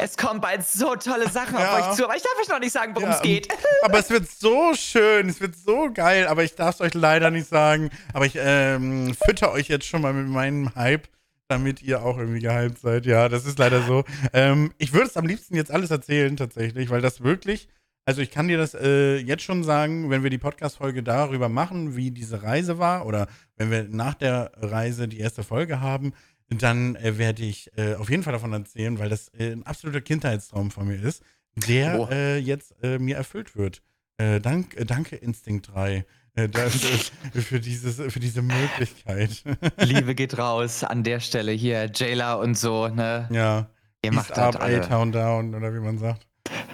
[0.00, 1.78] es kommen bald so tolle Sachen ja.
[1.78, 3.48] auf euch zu, aber ich darf euch noch nicht sagen, worum ja, es geht.
[3.82, 7.30] Aber es wird so schön, es wird so geil, aber ich darf es euch leider
[7.30, 7.90] nicht sagen.
[8.14, 11.06] Aber ich ähm, fütter euch jetzt schon mal mit meinem Hype,
[11.48, 13.06] damit ihr auch irgendwie gehypt seid.
[13.06, 14.04] Ja, das ist leider so.
[14.32, 17.68] Ähm, ich würde es am liebsten jetzt alles erzählen, tatsächlich, weil das wirklich
[18.08, 21.96] also ich kann dir das äh, jetzt schon sagen, wenn wir die Podcast-Folge darüber machen,
[21.96, 23.26] wie diese Reise war, oder
[23.56, 26.12] wenn wir nach der Reise die erste Folge haben,
[26.48, 30.00] dann äh, werde ich äh, auf jeden Fall davon erzählen, weil das äh, ein absoluter
[30.00, 31.24] Kindheitstraum von mir ist,
[31.56, 32.08] der oh.
[32.12, 33.82] jetzt äh, mir erfüllt wird.
[34.18, 36.06] Dank, danke Instinct 3.
[36.36, 39.42] Das, für, dieses, für diese Möglichkeit.
[39.78, 43.26] Liebe geht raus an der Stelle hier, Jayla und so, ne?
[43.32, 43.70] Ja.
[44.02, 44.82] Ihr macht East das up, alle.
[44.82, 46.26] A-Town down, oder wie man sagt.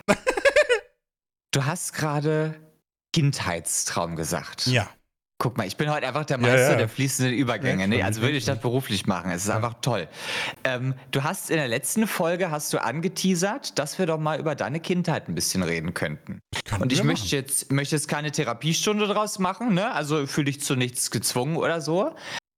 [1.55, 2.55] Du hast gerade
[3.13, 4.67] Kindheitstraum gesagt.
[4.69, 4.89] Ja.
[5.43, 6.77] Guck mal, ich bin heute einfach der Meister ja, ja.
[6.77, 7.89] der fließenden Übergänge.
[7.89, 8.05] Ne?
[8.05, 9.33] Also würde ich das beruflich machen.
[9.33, 10.07] Es ist einfach toll.
[10.63, 14.55] Ähm, du hast in der letzten Folge hast du angeteasert, dass wir doch mal über
[14.55, 16.39] deine Kindheit ein bisschen reden könnten.
[16.79, 19.91] Und ich möchte jetzt, möchte jetzt keine Therapiestunde draus machen, ne?
[19.91, 22.15] Also fühle dich zu nichts gezwungen oder so.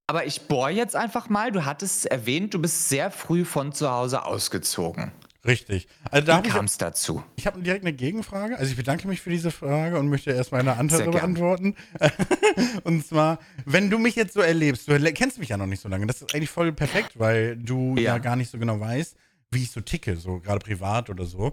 [0.07, 1.53] Aber ich bohre jetzt einfach mal.
[1.53, 5.11] Du hattest erwähnt, du bist sehr früh von zu Hause ausgezogen.
[5.46, 5.88] Richtig.
[6.10, 7.22] Also da Wie kam es dazu?
[7.36, 8.56] Ich habe direkt eine Gegenfrage.
[8.56, 11.76] Also ich bedanke mich für diese Frage und möchte erstmal eine andere beantworten.
[12.84, 15.88] und zwar, wenn du mich jetzt so erlebst, du kennst mich ja noch nicht so
[15.88, 16.06] lange.
[16.06, 19.16] Das ist eigentlich voll perfekt, weil du ja, ja gar nicht so genau weißt,
[19.50, 21.52] wie ich so ticke, so gerade privat oder so.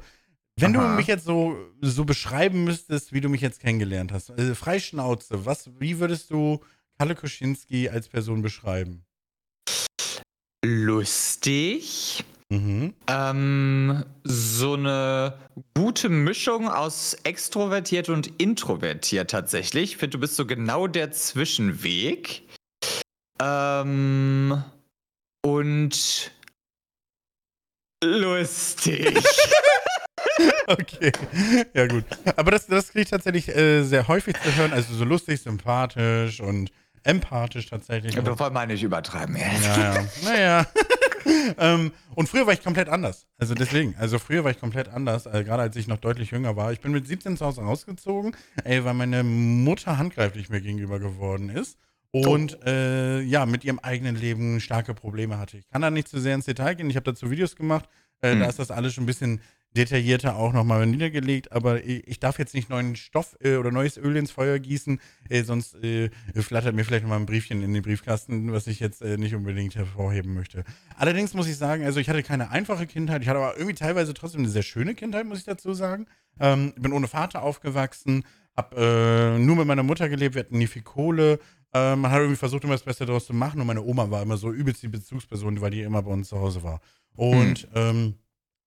[0.57, 0.91] Wenn Aha.
[0.91, 5.45] du mich jetzt so, so beschreiben müsstest, wie du mich jetzt kennengelernt hast, also Freischnauze,
[5.45, 6.62] was, wie würdest du
[6.98, 9.03] Kalle Koschinski als Person beschreiben?
[10.63, 12.93] Lustig, Mhm.
[13.08, 15.36] Ähm, so eine
[15.74, 19.91] gute Mischung aus extrovertiert und introvertiert tatsächlich.
[19.91, 22.43] Ich finde, du bist so genau der Zwischenweg.
[23.41, 24.62] Ähm,
[25.46, 26.31] und
[28.03, 29.15] lustig.
[30.67, 31.13] okay,
[31.74, 32.03] ja gut.
[32.36, 34.73] Aber das, das kriege ich tatsächlich äh, sehr häufig zu hören.
[34.73, 36.69] Also so lustig, sympathisch und
[37.04, 38.13] empathisch tatsächlich.
[38.13, 39.38] Wir wollen mal nicht übertreiben.
[39.38, 39.65] Jetzt.
[39.65, 40.08] Ja, ja.
[40.23, 40.67] Naja.
[41.57, 43.27] ähm, und früher war ich komplett anders.
[43.38, 46.55] Also deswegen, also früher war ich komplett anders, also gerade als ich noch deutlich jünger
[46.55, 46.71] war.
[46.71, 51.49] Ich bin mit 17 zu Hause rausgezogen, ey, weil meine Mutter handgreiflich mir gegenüber geworden
[51.49, 51.77] ist
[52.12, 52.69] und oh.
[52.69, 55.57] äh, ja, mit ihrem eigenen Leben starke Probleme hatte.
[55.57, 56.89] Ich kann da nicht zu sehr ins Detail gehen.
[56.89, 57.88] Ich habe dazu Videos gemacht.
[58.21, 58.39] Äh, hm.
[58.41, 59.41] Da ist das alles schon ein bisschen
[59.75, 64.17] detaillierter auch nochmal niedergelegt, aber ich darf jetzt nicht neuen Stoff äh, oder neues Öl
[64.17, 68.51] ins Feuer gießen, äh, sonst äh, flattert mir vielleicht nochmal ein Briefchen in den Briefkasten,
[68.51, 70.65] was ich jetzt äh, nicht unbedingt hervorheben möchte.
[70.97, 74.13] Allerdings muss ich sagen, also ich hatte keine einfache Kindheit, ich hatte aber irgendwie teilweise
[74.13, 76.05] trotzdem eine sehr schöne Kindheit, muss ich dazu sagen.
[76.39, 78.23] Ähm, bin ohne Vater aufgewachsen,
[78.55, 81.39] hab äh, nur mit meiner Mutter gelebt, wir hatten nie viel Kohle.
[81.73, 84.21] Äh, man hat irgendwie versucht, immer das Beste daraus zu machen und meine Oma war
[84.21, 86.81] immer so übelst die Bezugsperson, weil die immer bei uns zu Hause war.
[87.15, 87.75] Und mhm.
[87.75, 88.15] ähm,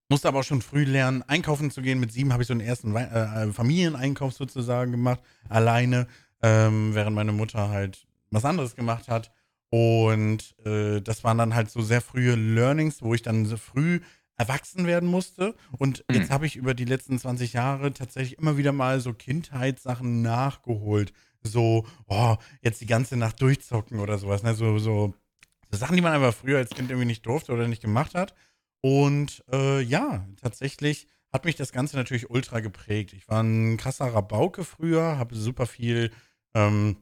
[0.08, 2.00] musste aber auch schon früh lernen, einkaufen zu gehen.
[2.00, 6.06] Mit sieben habe ich so einen ersten äh, Familieneinkauf sozusagen gemacht, alleine,
[6.42, 9.30] ähm, während meine Mutter halt was anderes gemacht hat.
[9.70, 14.00] Und äh, das waren dann halt so sehr frühe Learnings, wo ich dann so früh
[14.36, 15.54] erwachsen werden musste.
[15.72, 16.16] Und mhm.
[16.16, 21.12] jetzt habe ich über die letzten 20 Jahre tatsächlich immer wieder mal so Kindheitssachen nachgeholt.
[21.42, 24.42] So, oh, jetzt die ganze Nacht durchzocken oder sowas.
[24.42, 24.54] Ne?
[24.54, 25.14] So, so,
[25.70, 28.34] so Sachen, die man einfach früher als Kind irgendwie nicht durfte oder nicht gemacht hat.
[28.84, 33.14] Und äh, ja, tatsächlich hat mich das Ganze natürlich ultra geprägt.
[33.14, 36.10] Ich war ein krasser Rabauke früher, habe super viel
[36.52, 36.98] ähm,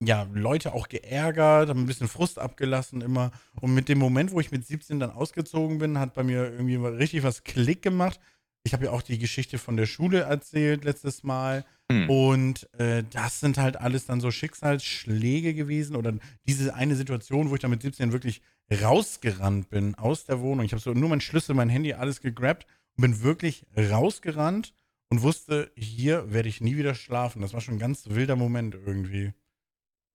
[0.00, 3.32] ja, Leute auch geärgert, habe ein bisschen Frust abgelassen immer.
[3.60, 6.76] Und mit dem Moment, wo ich mit 17 dann ausgezogen bin, hat bei mir irgendwie
[6.76, 8.20] richtig was Klick gemacht.
[8.62, 11.64] Ich habe ja auch die Geschichte von der Schule erzählt letztes Mal.
[11.90, 12.10] Mhm.
[12.10, 16.14] Und äh, das sind halt alles dann so Schicksalsschläge gewesen oder
[16.46, 20.64] diese eine Situation, wo ich dann mit 17 wirklich rausgerannt bin aus der Wohnung.
[20.64, 24.72] Ich habe so nur mein Schlüssel, mein Handy, alles gegrabt und bin wirklich rausgerannt
[25.10, 27.42] und wusste, hier werde ich nie wieder schlafen.
[27.42, 29.32] Das war schon ein ganz wilder Moment irgendwie,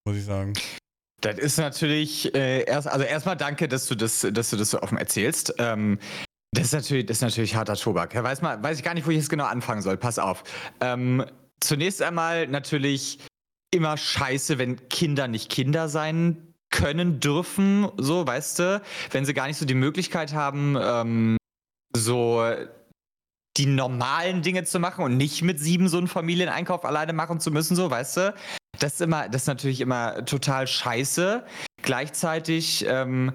[0.05, 0.53] muss ich sagen.
[1.21, 4.81] Das ist natürlich äh, erst, also erstmal danke, dass du das, dass du das so
[4.81, 5.55] offen erzählst.
[5.57, 5.99] Ähm,
[6.55, 8.13] das ist natürlich, das ist natürlich harter Tobak.
[8.13, 9.97] Ja, weiß, mal, weiß ich gar nicht, wo ich jetzt genau anfangen soll.
[9.97, 10.43] Pass auf.
[10.81, 11.23] Ähm,
[11.59, 13.19] zunächst einmal natürlich
[13.71, 19.47] immer scheiße, wenn Kinder nicht Kinder sein können, dürfen, so, weißt du, wenn sie gar
[19.47, 21.37] nicht so die Möglichkeit haben, ähm,
[21.95, 22.43] so
[23.57, 27.51] die normalen Dinge zu machen und nicht mit sieben so einen Familieneinkauf alleine machen zu
[27.51, 28.33] müssen, so, weißt du?
[28.79, 31.45] Das ist immer, das ist natürlich immer total scheiße.
[31.81, 33.31] Gleichzeitig ähm,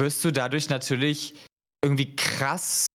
[0.00, 1.34] wirst du dadurch natürlich
[1.82, 2.86] irgendwie krass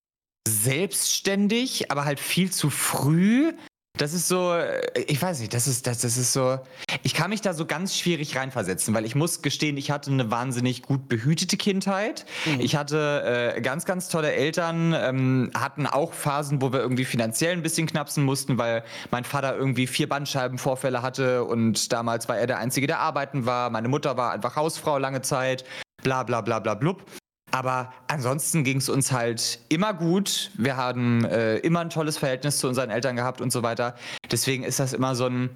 [0.48, 3.54] selbstständig, aber halt viel zu früh.
[3.96, 6.58] Das ist so, äh, ich weiß nicht, das ist, das, das ist so,
[7.04, 10.32] ich kann mich da so ganz schwierig reinversetzen, weil ich muss gestehen, ich hatte eine
[10.32, 12.26] wahnsinnig gut behütete Kindheit.
[12.46, 12.60] Mhm.
[12.60, 17.54] Ich hatte äh, ganz, ganz tolle Eltern, ähm, hatten auch Phasen, wo wir irgendwie finanziell
[17.54, 22.48] ein bisschen knapsen mussten, weil mein Vater irgendwie vier Bandscheibenvorfälle hatte und damals war er
[22.48, 23.70] der Einzige, der arbeiten war.
[23.70, 25.66] Meine Mutter war einfach Hausfrau lange Zeit,
[26.02, 27.06] bla bla bla bla blub.
[27.54, 30.50] Aber ansonsten ging es uns halt immer gut.
[30.56, 33.96] Wir haben äh, immer ein tolles Verhältnis zu unseren Eltern gehabt und so weiter.
[34.32, 35.52] Deswegen ist das immer so ein.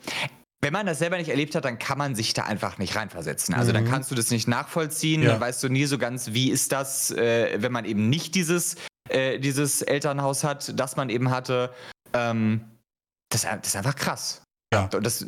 [0.61, 3.55] Wenn man das selber nicht erlebt hat, dann kann man sich da einfach nicht reinversetzen.
[3.55, 3.75] Also mhm.
[3.75, 5.23] dann kannst du das nicht nachvollziehen.
[5.23, 5.31] Ja.
[5.31, 8.75] Dann weißt du nie so ganz, wie ist das, äh, wenn man eben nicht dieses,
[9.09, 11.73] äh, dieses Elternhaus hat, das man eben hatte.
[12.13, 12.61] Ähm,
[13.29, 14.43] das, das ist einfach krass.
[14.71, 14.83] Ja.
[14.93, 15.25] Und das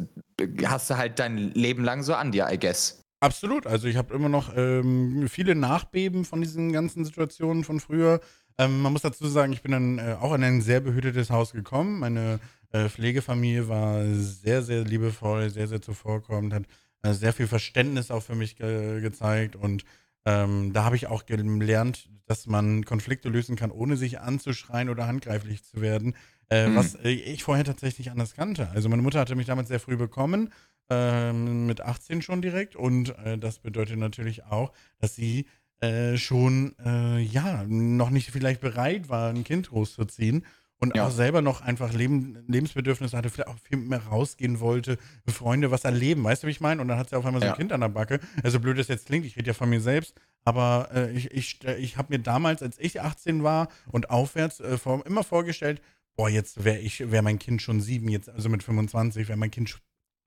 [0.65, 3.01] hast du halt dein Leben lang so an dir, I guess.
[3.21, 3.67] Absolut.
[3.67, 8.21] Also ich habe immer noch ähm, viele Nachbeben von diesen ganzen Situationen von früher.
[8.57, 11.51] Ähm, man muss dazu sagen, ich bin dann äh, auch in ein sehr behütetes Haus
[11.51, 11.99] gekommen.
[11.99, 12.39] Meine
[12.71, 16.63] äh, Pflegefamilie war sehr, sehr liebevoll, sehr, sehr zuvorkommend, hat
[17.01, 19.57] äh, sehr viel Verständnis auch für mich ge gezeigt.
[19.57, 19.83] Und
[20.25, 25.07] ähm, da habe ich auch gelernt, dass man Konflikte lösen kann, ohne sich anzuschreien oder
[25.07, 26.15] handgreiflich zu werden.
[26.49, 26.75] Äh, mhm.
[26.75, 28.69] Was äh, ich vorher tatsächlich anders kannte.
[28.69, 30.51] Also meine Mutter hatte mich damals sehr früh bekommen
[30.89, 32.75] ähm, mit 18 schon direkt.
[32.75, 35.45] Und äh, das bedeutet natürlich auch, dass sie
[35.81, 40.45] äh, schon, äh, ja, noch nicht vielleicht bereit war, ein Kind großzuziehen.
[40.81, 41.05] Und ja.
[41.05, 44.97] auch selber noch einfach Leben, Lebensbedürfnisse hatte, vielleicht auch viel mehr rausgehen wollte,
[45.27, 46.81] Freunde was erleben, weißt du, wie ich meine?
[46.81, 48.21] Und dann hat sie auf einmal so ein Kind an der Backe.
[48.43, 51.59] Also blöd das jetzt klingt, ich rede ja von mir selbst, aber äh, ich, ich,
[51.79, 55.81] ich habe mir damals, als ich 18 war und aufwärts, äh, vor, immer vorgestellt,
[56.15, 59.51] boah, jetzt wäre ich, wäre mein Kind schon sieben, jetzt, also mit 25, wäre mein
[59.51, 59.69] Kind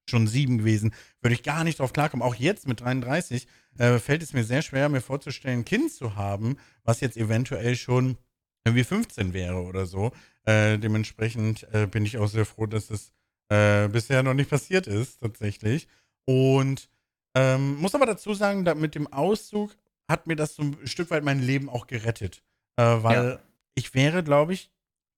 [0.09, 0.95] schon sieben gewesen.
[1.21, 2.27] Würde ich gar nicht drauf klarkommen.
[2.27, 3.47] Auch jetzt mit 33
[3.79, 7.77] äh, fällt es mir sehr schwer, mir vorzustellen, ein Kind zu haben, was jetzt eventuell
[7.77, 8.17] schon
[8.65, 10.13] irgendwie 15 wäre oder so.
[10.45, 13.13] Äh, dementsprechend äh, bin ich auch sehr froh, dass es
[13.49, 15.89] äh, bisher noch nicht passiert ist, tatsächlich.
[16.25, 16.89] Und
[17.35, 19.75] ähm, muss aber dazu sagen, mit dem Auszug
[20.09, 22.43] hat mir das so ein Stück weit mein Leben auch gerettet.
[22.77, 23.39] Äh, weil ja.
[23.75, 24.71] ich wäre, glaube ich,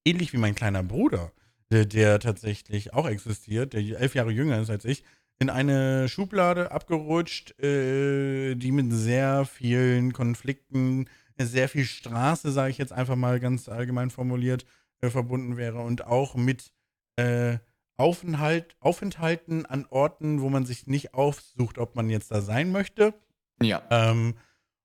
[0.05, 1.33] ähnlich wie mein kleiner Bruder,
[1.75, 5.03] der, der tatsächlich auch existiert, der elf Jahre jünger ist als ich,
[5.41, 12.79] in eine Schublade abgerutscht, äh, die mit sehr vielen Konflikten, sehr viel Straße, sage ich
[12.79, 14.65] jetzt einfach mal ganz allgemein formuliert,
[15.01, 16.73] äh, verbunden wäre und auch mit
[17.17, 17.59] äh,
[17.97, 23.15] Aufenthalt, Aufenthalten an Orten, wo man sich nicht aufsucht, ob man jetzt da sein möchte.
[23.61, 23.83] Ja.
[23.91, 24.35] Ähm,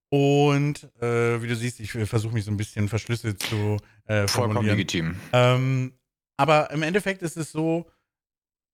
[0.10, 4.28] und äh, wie du siehst, ich versuche mich so ein bisschen verschlüsselt zu äh, formulieren.
[4.28, 5.16] Vollkommen legitim.
[5.34, 5.94] Ähm,
[6.40, 7.92] aber im Endeffekt ist es so,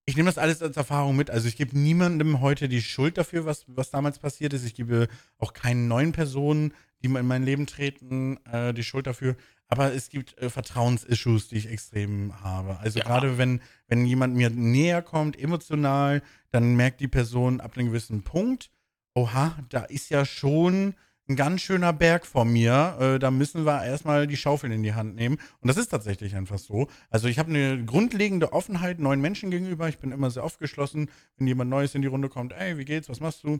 [0.04, 1.30] ich nehme das alles als Erfahrung mit.
[1.30, 4.64] Also ich gebe niemandem heute die Schuld dafür, was, was damals passiert ist.
[4.64, 9.34] Ich gebe auch keinen neuen Personen, die in mein Leben treten, äh, die Schuld dafür.
[9.66, 12.78] Aber es gibt äh, Vertrauensissues, die ich extrem habe.
[12.78, 13.04] Also ja.
[13.04, 18.22] gerade wenn, wenn jemand mir näher kommt, emotional, dann merkt die Person ab einem gewissen
[18.22, 18.70] Punkt,
[19.12, 20.94] oha, da ist ja schon
[21.28, 22.96] ein ganz schöner Berg vor mir.
[23.00, 25.38] Äh, da müssen wir erstmal die Schaufel in die Hand nehmen.
[25.60, 26.88] Und das ist tatsächlich einfach so.
[27.10, 29.88] Also ich habe eine grundlegende Offenheit neuen Menschen gegenüber.
[29.88, 32.52] Ich bin immer sehr aufgeschlossen, wenn jemand Neues in die Runde kommt.
[32.52, 33.08] Ey, wie geht's?
[33.08, 33.58] Was machst du?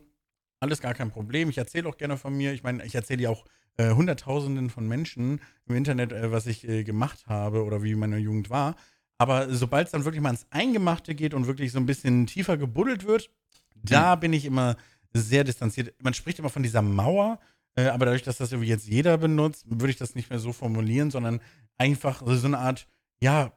[0.61, 1.51] Alles gar kein Problem.
[1.51, 2.53] Ich erzähle auch gerne von mir.
[2.53, 3.45] Ich meine, ich erzähle ja auch
[3.77, 8.19] äh, Hunderttausenden von Menschen im Internet, äh, was ich äh, gemacht habe oder wie meine
[8.19, 8.77] Jugend war.
[9.19, 12.57] Aber sobald es dann wirklich mal ins Eingemachte geht und wirklich so ein bisschen tiefer
[12.57, 13.31] gebuddelt wird,
[13.75, 14.21] da hm.
[14.21, 14.77] bin ich immer
[15.13, 15.95] sehr distanziert.
[16.03, 17.39] Man spricht immer von dieser Mauer,
[17.77, 20.53] äh, aber dadurch, dass das irgendwie jetzt jeder benutzt, würde ich das nicht mehr so
[20.53, 21.41] formulieren, sondern
[21.79, 22.87] einfach so eine Art,
[23.21, 23.53] ja,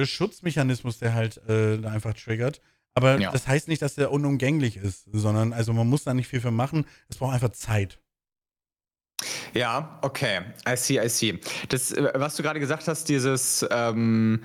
[0.00, 2.60] Schutzmechanismus, der halt äh, da einfach triggert.
[2.94, 3.30] Aber ja.
[3.30, 6.50] das heißt nicht, dass der unumgänglich ist, sondern also man muss da nicht viel für
[6.50, 6.86] machen.
[7.08, 7.98] Es braucht einfach Zeit.
[9.52, 10.42] Ja, okay.
[10.68, 11.40] I see, I see.
[11.68, 14.42] Das, äh, was du gerade gesagt hast, dieses ähm,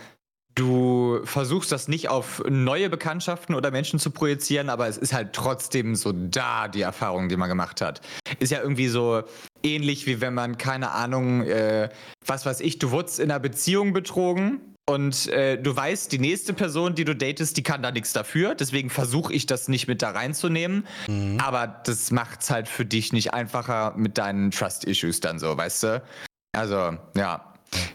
[0.55, 5.33] Du versuchst das nicht auf neue Bekanntschaften oder Menschen zu projizieren, aber es ist halt
[5.33, 8.01] trotzdem so da, die Erfahrung, die man gemacht hat.
[8.39, 9.23] Ist ja irgendwie so
[9.63, 11.89] ähnlich wie wenn man, keine Ahnung, äh,
[12.25, 14.59] was weiß ich, du wurdest in einer Beziehung betrogen
[14.89, 18.55] und äh, du weißt, die nächste Person, die du datest, die kann da nichts dafür.
[18.55, 20.85] Deswegen versuche ich das nicht mit da reinzunehmen.
[21.07, 21.39] Mhm.
[21.39, 25.83] Aber das macht es halt für dich nicht einfacher mit deinen Trust-Issues dann so, weißt
[25.83, 26.03] du?
[26.53, 27.50] Also, ja.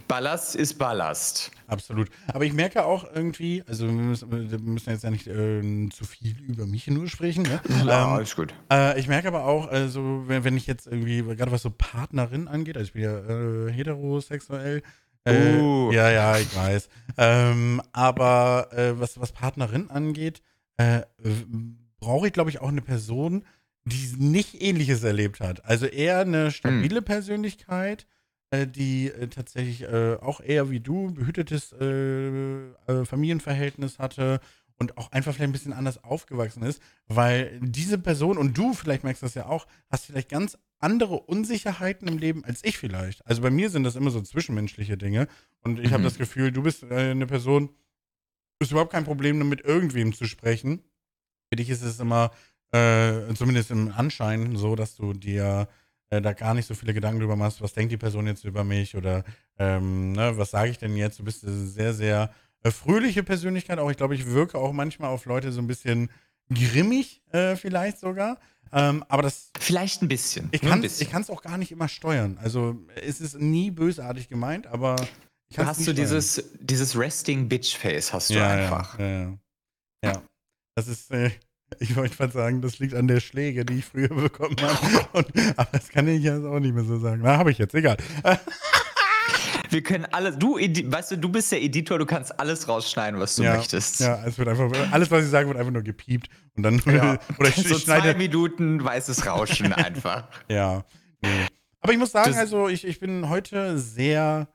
[0.08, 1.50] Ballast ist Ballast.
[1.66, 2.08] Absolut.
[2.28, 6.04] Aber ich merke auch irgendwie, also wir müssen, wir müssen jetzt ja nicht äh, zu
[6.04, 7.42] viel über mich nur sprechen.
[7.42, 7.60] Ne?
[7.84, 8.54] Ja, ähm, alles gut.
[8.72, 12.48] Äh, ich merke aber auch, also wenn, wenn ich jetzt irgendwie, gerade was so Partnerin
[12.48, 14.82] angeht, also ich bin ja äh, heterosexuell.
[15.24, 15.90] Äh, uh.
[15.92, 16.88] Ja, ja, ich weiß.
[17.18, 20.40] ähm, aber äh, was, was Partnerin angeht,
[22.00, 23.44] brauche ich, glaube ich, auch eine Person,
[23.86, 25.64] die nicht Ähnliches erlebt hat.
[25.64, 27.04] Also eher eine stabile hm.
[27.04, 28.06] Persönlichkeit,
[28.52, 34.40] die äh, tatsächlich äh, auch eher wie du behütetes äh, äh, Familienverhältnis hatte
[34.78, 39.04] und auch einfach vielleicht ein bisschen anders aufgewachsen ist, weil diese Person und du, vielleicht
[39.04, 43.26] merkst das ja auch, hast vielleicht ganz andere Unsicherheiten im Leben als ich vielleicht.
[43.26, 45.28] Also bei mir sind das immer so zwischenmenschliche Dinge
[45.62, 45.94] und ich mhm.
[45.94, 47.70] habe das Gefühl, du bist äh, eine Person,
[48.60, 50.82] ist überhaupt kein Problem damit, irgendwem zu sprechen.
[51.48, 52.30] Für dich ist es immer,
[52.72, 55.68] äh, zumindest im Anschein, so, dass du dir
[56.10, 58.64] äh, da gar nicht so viele Gedanken drüber machst, was denkt die Person jetzt über
[58.64, 59.24] mich oder
[59.58, 61.18] ähm, ne, was sage ich denn jetzt?
[61.18, 62.30] Du bist eine sehr, sehr
[62.62, 63.78] äh, fröhliche Persönlichkeit.
[63.78, 66.10] Auch ich glaube, ich wirke auch manchmal auf Leute so ein bisschen
[66.52, 68.38] grimmig, äh, vielleicht sogar.
[68.72, 69.50] Ähm, aber das.
[69.58, 70.48] Vielleicht ein bisschen.
[70.52, 72.38] Ich kann es auch gar nicht immer steuern.
[72.42, 74.96] Also es ist nie bösartig gemeint, aber
[75.48, 78.98] ich Hast du dieses, dieses Resting Bitch Face, hast du ja, einfach.
[78.98, 79.38] Ja, ja,
[80.04, 80.22] ja.
[80.74, 81.30] Das ist, äh,
[81.80, 85.08] ich wollte mal sagen, das liegt an der Schläge, die ich früher bekommen habe.
[85.12, 85.26] Und,
[85.56, 87.22] aber das kann ich jetzt auch nicht mehr so sagen.
[87.24, 87.96] Na, habe ich jetzt, egal.
[89.70, 93.34] Wir können alles, du, weißt du, du bist der Editor, du kannst alles rausschneiden, was
[93.36, 94.00] du ja, möchtest.
[94.00, 96.28] Ja, es wird einfach, alles, was ich sage, wird einfach nur gepiept.
[96.56, 97.18] Und dann, ja.
[97.38, 98.12] oder ich, so ich schneide.
[98.12, 100.28] zwei Minuten weißes Rauschen einfach.
[100.48, 100.84] ja.
[101.20, 101.46] Nee.
[101.80, 104.48] Aber ich muss sagen, das, also ich, ich bin heute sehr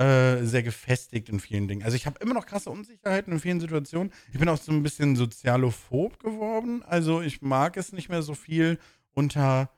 [0.00, 1.82] äh, sehr gefestigt in vielen Dingen.
[1.82, 4.12] Also ich habe immer noch krasse Unsicherheiten in vielen Situationen.
[4.32, 6.82] Ich bin auch so ein bisschen sozialophob geworden.
[6.82, 8.78] Also ich mag es nicht mehr so viel
[9.12, 9.70] unter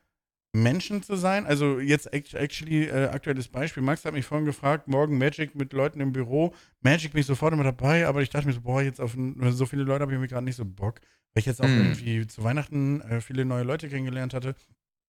[0.53, 1.45] Menschen zu sein.
[1.45, 3.83] Also jetzt actually äh, aktuelles Beispiel.
[3.83, 6.55] Max hat mich vorhin gefragt, morgen Magic mit Leuten im Büro.
[6.83, 9.17] Magic bin ich sofort immer dabei, aber ich dachte mir so, boah, jetzt auf
[9.51, 11.01] so viele Leute habe ich mir gerade nicht so Bock,
[11.33, 11.81] weil ich jetzt auch mm.
[11.81, 14.55] irgendwie zu Weihnachten äh, viele neue Leute kennengelernt hatte.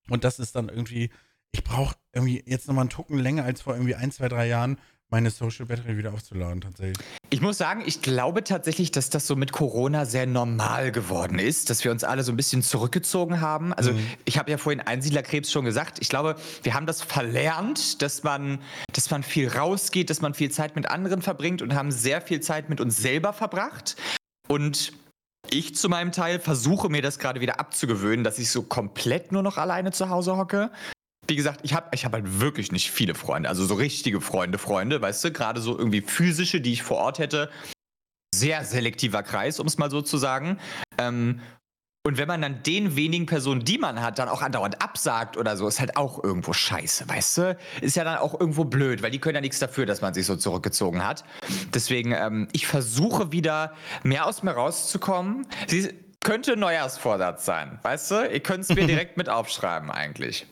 [0.10, 1.12] Und das ist dann irgendwie,
[1.52, 4.80] ich brauche irgendwie jetzt nochmal einen Tucken länger als vor irgendwie ein, zwei, drei Jahren,
[5.14, 6.98] meine Social Battery wieder aufzuladen, tatsächlich.
[7.30, 11.70] Ich muss sagen, ich glaube tatsächlich, dass das so mit Corona sehr normal geworden ist,
[11.70, 13.74] dass wir uns alle so ein bisschen zurückgezogen haben.
[13.74, 14.08] Also, mhm.
[14.26, 16.00] ich habe ja vorhin Einsiedlerkrebs schon gesagt.
[16.02, 18.58] Ich glaube, wir haben das verlernt, dass man,
[18.92, 22.42] dass man viel rausgeht, dass man viel Zeit mit anderen verbringt und haben sehr viel
[22.42, 23.96] Zeit mit uns selber verbracht.
[24.48, 24.94] Und
[25.52, 29.44] ich zu meinem Teil versuche mir das gerade wieder abzugewöhnen, dass ich so komplett nur
[29.44, 30.72] noch alleine zu Hause hocke
[31.28, 34.58] wie gesagt, ich habe ich hab halt wirklich nicht viele Freunde, also so richtige Freunde,
[34.58, 37.50] Freunde, weißt du, gerade so irgendwie physische, die ich vor Ort hätte.
[38.36, 40.60] Sehr selektiver Kreis, um es mal so zu sagen.
[40.98, 41.40] Ähm,
[42.06, 45.56] und wenn man dann den wenigen Personen, die man hat, dann auch andauernd absagt oder
[45.56, 47.58] so, ist halt auch irgendwo scheiße, weißt du?
[47.80, 50.26] Ist ja dann auch irgendwo blöd, weil die können ja nichts dafür, dass man sich
[50.26, 51.24] so zurückgezogen hat.
[51.74, 55.48] Deswegen, ähm, ich versuche wieder mehr aus mir rauszukommen.
[55.68, 58.30] Sie könnte Neujahrsvorsatz sein, weißt du?
[58.34, 60.46] Ihr könnt es mir direkt mit aufschreiben eigentlich.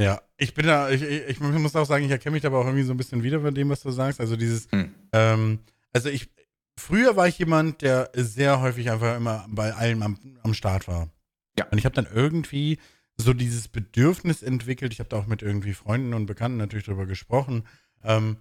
[0.00, 2.66] Ja, ich bin da, ich, ich, muss auch sagen, ich erkenne mich da aber auch
[2.66, 4.20] irgendwie so ein bisschen wieder von dem, was du sagst.
[4.20, 4.94] Also dieses, hm.
[5.12, 5.60] ähm,
[5.92, 6.28] also ich,
[6.78, 11.08] früher war ich jemand, der sehr häufig einfach immer bei allem am, am Start war.
[11.58, 11.66] Ja.
[11.70, 12.78] Und ich habe dann irgendwie
[13.16, 17.06] so dieses Bedürfnis entwickelt, ich habe da auch mit irgendwie Freunden und Bekannten natürlich drüber
[17.06, 17.64] gesprochen,
[18.04, 18.36] ähm,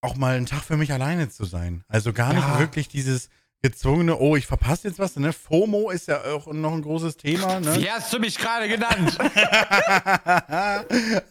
[0.00, 1.84] auch mal einen Tag für mich alleine zu sein.
[1.88, 2.40] Also gar ja.
[2.40, 3.28] nicht wirklich dieses,
[3.64, 5.32] gezwungene, oh, ich verpasse jetzt was, ne?
[5.32, 7.74] FOMO ist ja auch noch ein großes Thema, ne?
[7.76, 9.16] Wie hast du mich gerade genannt?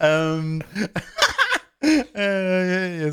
[0.00, 0.60] ähm.
[2.14, 3.06] äh,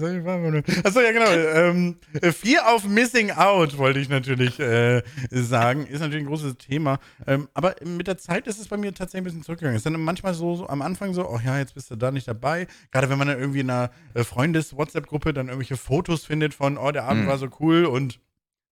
[0.83, 1.29] Achso, ja, genau.
[1.29, 1.97] Ähm,
[2.33, 5.85] Fear of Missing Out, wollte ich natürlich äh, sagen.
[5.85, 6.97] Ist natürlich ein großes Thema.
[7.27, 9.75] Ähm, aber mit der Zeit ist es bei mir tatsächlich ein bisschen zurückgegangen.
[9.75, 12.09] Es ist dann manchmal so, so, am Anfang so, oh ja, jetzt bist du da
[12.09, 12.65] nicht dabei.
[12.89, 16.91] Gerade wenn man dann irgendwie in einer äh, Freundes-WhatsApp-Gruppe dann irgendwelche Fotos findet von, oh,
[16.91, 17.27] der Abend mhm.
[17.27, 18.19] war so cool und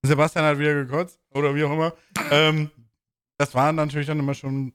[0.04, 1.94] Sebastian hat wieder gekotzt oder wie auch immer.
[2.32, 2.70] Ähm,
[3.38, 4.74] das waren natürlich dann immer schon,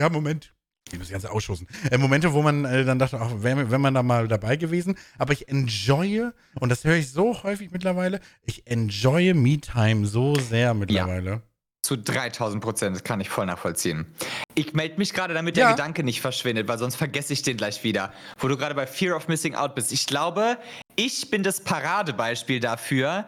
[0.00, 0.54] ja, Moment,
[0.92, 1.68] ich muss die ganze ausschussen.
[1.90, 4.96] Äh, Momente, wo man äh, dann dachte, ach, wäre wär man da mal dabei gewesen.
[5.18, 10.74] Aber ich enjoye, und das höre ich so häufig mittlerweile, ich enjoye Me-Time so sehr
[10.74, 11.30] mittlerweile.
[11.30, 11.42] Ja.
[11.82, 14.06] Zu 3000 Prozent, das kann ich voll nachvollziehen.
[14.54, 15.66] Ich melde mich gerade, damit ja.
[15.66, 18.12] der Gedanke nicht verschwindet, weil sonst vergesse ich den gleich wieder.
[18.38, 19.92] Wo du gerade bei Fear of Missing Out bist.
[19.92, 20.58] Ich glaube,
[20.96, 23.26] ich bin das Paradebeispiel dafür,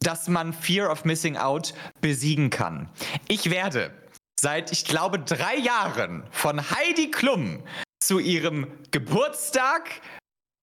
[0.00, 2.88] dass man Fear of Missing Out besiegen kann.
[3.28, 3.92] Ich werde
[4.40, 7.62] seit, ich glaube, drei Jahren von Heidi Klum
[8.00, 10.00] zu ihrem Geburtstag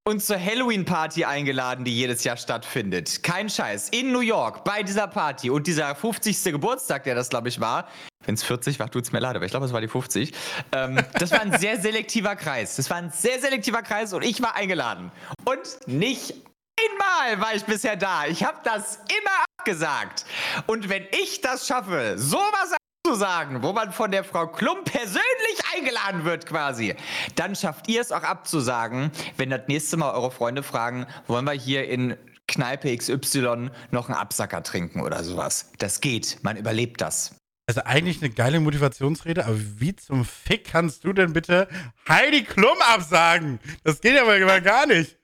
[0.05, 3.23] und zur Halloween-Party eingeladen, die jedes Jahr stattfindet.
[3.23, 3.89] Kein Scheiß.
[3.89, 5.49] In New York, bei dieser Party.
[5.49, 6.43] Und dieser 50.
[6.43, 7.87] Geburtstag, der das, glaube ich, war.
[8.25, 10.33] Wenn es 40 war, tut es mir leid, aber ich glaube, es war die 50.
[10.73, 12.75] Ähm, das war ein sehr selektiver Kreis.
[12.75, 15.11] Das war ein sehr selektiver Kreis und ich war eingeladen.
[15.45, 16.33] Und nicht
[16.79, 18.25] Einmal war ich bisher da.
[18.25, 20.25] Ich habe das immer abgesagt.
[20.67, 25.59] Und wenn ich das schaffe, sowas zu sagen, wo man von der Frau Klum persönlich
[25.75, 26.95] eingeladen wird quasi,
[27.35, 31.51] dann schafft ihr es auch abzusagen, wenn das nächste Mal eure Freunde fragen, wollen wir
[31.51, 32.15] hier in
[32.47, 35.71] Kneipe XY noch einen Absacker trinken oder sowas.
[35.79, 37.35] Das geht, man überlebt das.
[37.67, 41.67] Also eigentlich eine geile Motivationsrede, aber wie zum Fick kannst du denn bitte
[42.07, 43.59] Heidi Klum absagen?
[43.83, 45.17] Das geht aber gar nicht.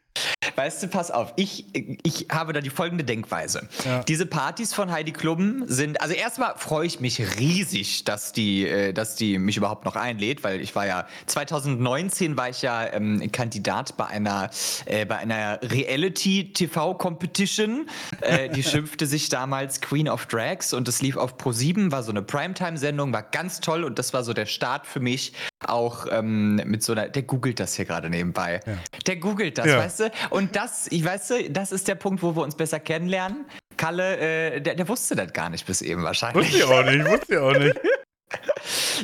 [0.59, 1.63] Weißt du, pass auf, ich,
[2.03, 3.69] ich habe da die folgende Denkweise.
[3.85, 4.03] Ja.
[4.03, 8.91] Diese Partys von Heidi Klum sind, also erstmal freue ich mich riesig, dass die, äh,
[8.91, 13.31] dass die mich überhaupt noch einlädt, weil ich war ja, 2019 war ich ja ähm,
[13.31, 14.49] Kandidat bei einer,
[14.85, 17.89] äh, bei einer Reality-TV-Competition.
[18.19, 22.11] Äh, die schimpfte sich damals Queen of Drags und es lief auf Pro7, war so
[22.11, 25.31] eine Primetime-Sendung, war ganz toll und das war so der Start für mich
[25.67, 28.61] auch ähm, mit so einer, der googelt das hier gerade nebenbei.
[28.65, 28.73] Ja.
[29.07, 29.77] Der googelt das, ja.
[29.77, 30.11] weißt du?
[30.29, 33.45] Und das, ich weiß, das ist der Punkt, wo wir uns besser kennenlernen.
[33.77, 36.45] Kalle, äh, der, der wusste das gar nicht bis eben wahrscheinlich.
[36.45, 37.79] Wusste ich auch nicht, wusste ich auch nicht.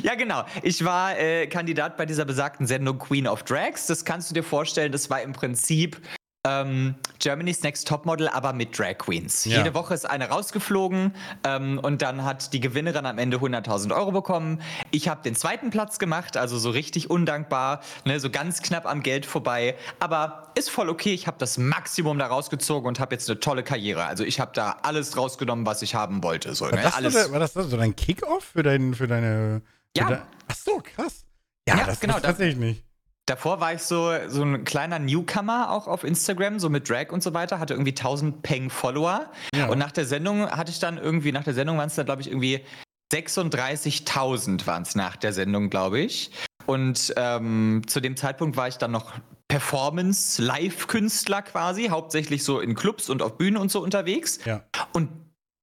[0.02, 0.44] Ja, genau.
[0.62, 3.86] Ich war äh, Kandidat bei dieser besagten Sendung Queen of Drags.
[3.86, 6.00] Das kannst du dir vorstellen, das war im Prinzip
[6.46, 9.44] ähm, Germany's Next Topmodel, aber mit Drag Queens.
[9.44, 9.58] Ja.
[9.58, 14.12] Jede Woche ist eine rausgeflogen ähm, und dann hat die Gewinnerin am Ende 100.000 Euro
[14.12, 14.60] bekommen.
[14.90, 19.02] Ich habe den zweiten Platz gemacht, also so richtig undankbar, ne, so ganz knapp am
[19.02, 19.76] Geld vorbei.
[19.98, 21.12] Aber ist voll okay.
[21.12, 24.04] Ich habe das Maximum da rausgezogen und habe jetzt eine tolle Karriere.
[24.04, 26.54] Also ich habe da alles rausgenommen, was ich haben wollte.
[26.54, 26.82] So, war, ne?
[26.82, 27.14] das alles.
[27.14, 29.62] So, war das so dein Kickoff für, dein, für deine.
[29.96, 30.08] Für ja.
[30.08, 31.24] Dein, ach so, krass.
[31.68, 32.85] Ja, ja das genau, tatsächlich nicht.
[33.26, 37.24] Davor war ich so, so ein kleiner Newcomer auch auf Instagram, so mit Drag und
[37.24, 39.32] so weiter, hatte irgendwie 1000 Peng Follower.
[39.52, 39.66] Ja.
[39.66, 42.22] Und nach der Sendung hatte ich dann irgendwie, nach der Sendung waren es dann, glaube
[42.22, 42.64] ich, irgendwie
[43.12, 46.30] 36.000 waren es nach der Sendung, glaube ich.
[46.66, 49.12] Und ähm, zu dem Zeitpunkt war ich dann noch
[49.48, 54.38] Performance-Live-Künstler quasi, hauptsächlich so in Clubs und auf Bühnen und so unterwegs.
[54.44, 54.64] Ja.
[54.92, 55.10] Und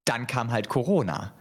[0.06, 1.34] dann kam halt Corona.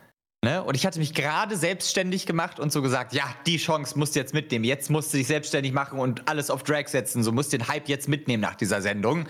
[0.45, 0.63] Ne?
[0.63, 4.21] Und ich hatte mich gerade selbstständig gemacht und so gesagt, ja, die Chance musst du
[4.21, 4.65] jetzt mitnehmen.
[4.65, 7.23] Jetzt musst du dich selbstständig machen und alles auf Drag setzen.
[7.23, 9.27] So musst du den Hype jetzt mitnehmen nach dieser Sendung.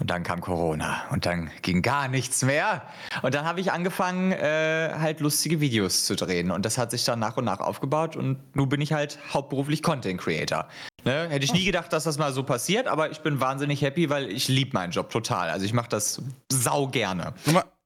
[0.00, 2.82] Und dann kam Corona und dann ging gar nichts mehr.
[3.22, 6.50] Und dann habe ich angefangen, äh, halt lustige Videos zu drehen.
[6.50, 8.16] Und das hat sich dann nach und nach aufgebaut.
[8.16, 10.68] Und nun bin ich halt hauptberuflich Content Creator.
[11.04, 11.28] Ne?
[11.28, 14.30] Hätte ich nie gedacht, dass das mal so passiert, aber ich bin wahnsinnig happy, weil
[14.30, 15.50] ich liebe meinen Job total.
[15.50, 17.34] Also ich mache das sau gerne.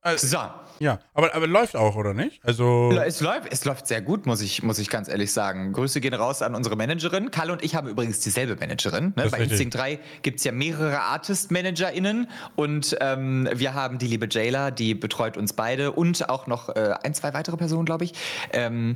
[0.03, 0.39] Also, so.
[0.83, 2.41] Ja, aber, aber läuft auch, oder nicht?
[2.45, 5.73] Also es läuft, es läuft sehr gut, muss ich, muss ich ganz ehrlich sagen.
[5.73, 7.31] Grüße gehen raus an unsere Managerin.
[7.31, 9.13] Kalle und ich haben übrigens dieselbe Managerin.
[9.15, 9.29] Ne?
[9.31, 14.73] Bei Instinct 3 gibt es ja mehrere Artist-ManagerInnen und ähm, wir haben die liebe Jayla,
[14.73, 18.15] die betreut uns beide und auch noch äh, ein, zwei weitere Personen, glaube ich.
[18.53, 18.95] Ähm,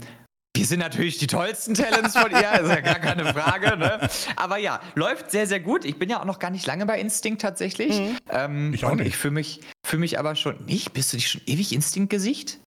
[0.57, 3.77] wir sind natürlich die tollsten Talents von ihr, ist ja gar keine Frage.
[3.77, 4.09] Ne?
[4.37, 5.85] Aber ja, läuft sehr, sehr gut.
[5.85, 8.01] Ich bin ja auch noch gar nicht lange bei Instinct tatsächlich.
[8.01, 8.17] Mhm.
[8.31, 9.07] Ähm, ich auch nicht.
[9.07, 10.65] Ich fühle mich, fühl mich aber schon.
[10.65, 10.93] Nicht?
[10.93, 12.61] Bist du nicht schon ewig Instinct-Gesicht?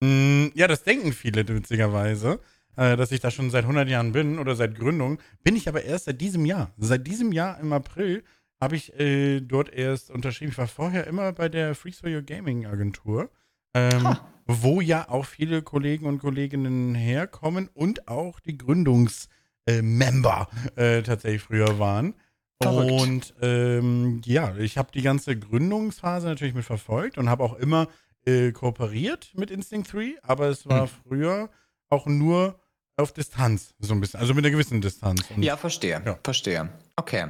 [0.00, 2.40] Mm, ja, das denken viele witzigerweise,
[2.76, 5.18] äh, dass ich da schon seit 100 Jahren bin oder seit Gründung.
[5.42, 6.72] Bin ich aber erst seit diesem Jahr.
[6.76, 8.24] Seit diesem Jahr im April
[8.60, 10.52] habe ich äh, dort erst unterschrieben.
[10.52, 13.30] Ich war vorher immer bei der Freaks for Your Gaming Agentur.
[13.74, 14.16] Ähm,
[14.48, 21.42] wo ja auch viele Kollegen und Kolleginnen herkommen und auch die Gründungsmember äh, äh, tatsächlich
[21.42, 22.14] früher waren.
[22.60, 22.90] Verrückt.
[22.90, 27.88] Und ähm, ja, ich habe die ganze Gründungsphase natürlich mit verfolgt und habe auch immer
[28.24, 30.90] äh, kooperiert mit Instinct 3, aber es war hm.
[31.04, 31.50] früher
[31.90, 32.58] auch nur
[32.96, 35.30] auf Distanz, so ein bisschen, also mit einer gewissen Distanz.
[35.30, 36.18] Und, ja, verstehe, ja.
[36.24, 36.70] verstehe.
[36.96, 37.28] Okay.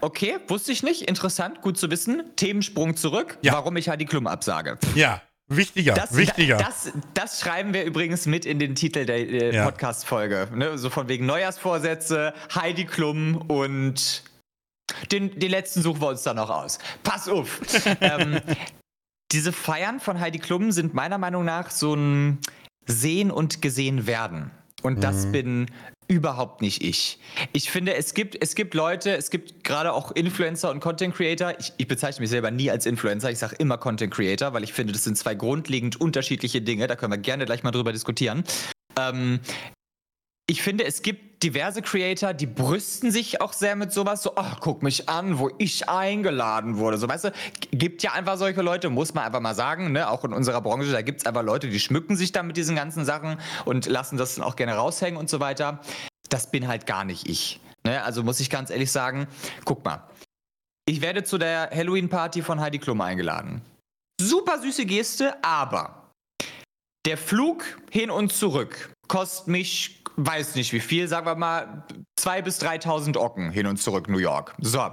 [0.00, 1.02] Okay, wusste ich nicht.
[1.02, 2.24] Interessant, gut zu wissen.
[2.36, 3.52] Themensprung zurück, ja.
[3.52, 4.76] warum ich halt die Klum absage.
[4.94, 6.58] Ja, Wichtiger, das, wichtiger.
[6.58, 9.64] Das, das, schreiben wir übrigens mit in den Titel der äh, ja.
[9.64, 10.48] Podcast-Folge.
[10.54, 10.76] Ne?
[10.76, 14.24] So von wegen Neujahrsvorsätze, Heidi Klum und
[15.10, 16.78] den, den letzten suchen wir uns dann noch aus.
[17.02, 17.60] Pass auf.
[18.02, 18.40] ähm,
[19.32, 22.38] diese Feiern von Heidi Klum sind meiner Meinung nach so ein
[22.86, 24.50] Sehen und Gesehen werden.
[24.82, 25.32] Und das mhm.
[25.32, 25.66] bin
[26.08, 27.18] überhaupt nicht ich.
[27.52, 31.52] Ich finde, es gibt, es gibt Leute, es gibt gerade auch Influencer und Content Creator.
[31.58, 34.72] Ich, ich bezeichne mich selber nie als Influencer, ich sage immer Content Creator, weil ich
[34.72, 36.86] finde, das sind zwei grundlegend unterschiedliche Dinge.
[36.86, 38.42] Da können wir gerne gleich mal drüber diskutieren.
[38.98, 39.40] Ähm,
[40.46, 44.52] ich finde, es gibt diverse Creator, die brüsten sich auch sehr mit sowas, so, oh,
[44.60, 46.98] guck mich an, wo ich eingeladen wurde.
[46.98, 47.32] So, weißt du,
[47.70, 50.08] gibt ja einfach solche Leute, muss man einfach mal sagen, ne?
[50.10, 52.76] auch in unserer Branche, da gibt es einfach Leute, die schmücken sich dann mit diesen
[52.76, 55.80] ganzen Sachen und lassen das dann auch gerne raushängen und so weiter.
[56.28, 57.60] Das bin halt gar nicht ich.
[57.84, 58.02] Ne?
[58.02, 59.28] Also muss ich ganz ehrlich sagen,
[59.64, 60.02] guck mal,
[60.86, 63.62] ich werde zu der Halloween-Party von Heidi Klum eingeladen.
[64.20, 66.10] Super süße Geste, aber
[67.06, 71.84] der Flug hin und zurück kostet mich weiß nicht wie viel, sagen wir mal
[72.18, 74.54] 2.000 bis 3.000 Ocken hin und zurück New York.
[74.60, 74.90] So.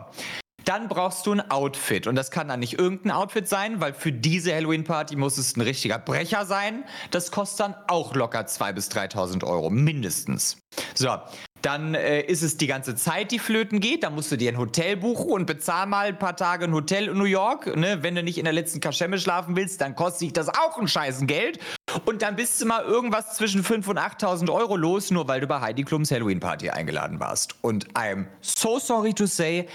[0.63, 2.07] Dann brauchst du ein Outfit.
[2.07, 5.61] Und das kann dann nicht irgendein Outfit sein, weil für diese Halloween-Party muss es ein
[5.61, 6.85] richtiger Brecher sein.
[7.11, 10.57] Das kostet dann auch locker 2.000 bis 3.000 Euro, mindestens.
[10.95, 11.17] So,
[11.61, 14.03] dann äh, ist es die ganze Zeit, die flöten geht.
[14.03, 17.09] Da musst du dir ein Hotel buchen und bezahl mal ein paar Tage ein Hotel
[17.09, 17.75] in New York.
[17.75, 18.01] Ne?
[18.01, 20.87] Wenn du nicht in der letzten Kaschemme schlafen willst, dann kostet sich das auch ein
[20.87, 21.59] scheißen Geld.
[22.05, 25.47] Und dann bist du mal irgendwas zwischen 5.000 und 8.000 Euro los, nur weil du
[25.47, 27.55] bei Heidi Klums Halloween-Party eingeladen warst.
[27.61, 29.67] Und I'm so sorry to say,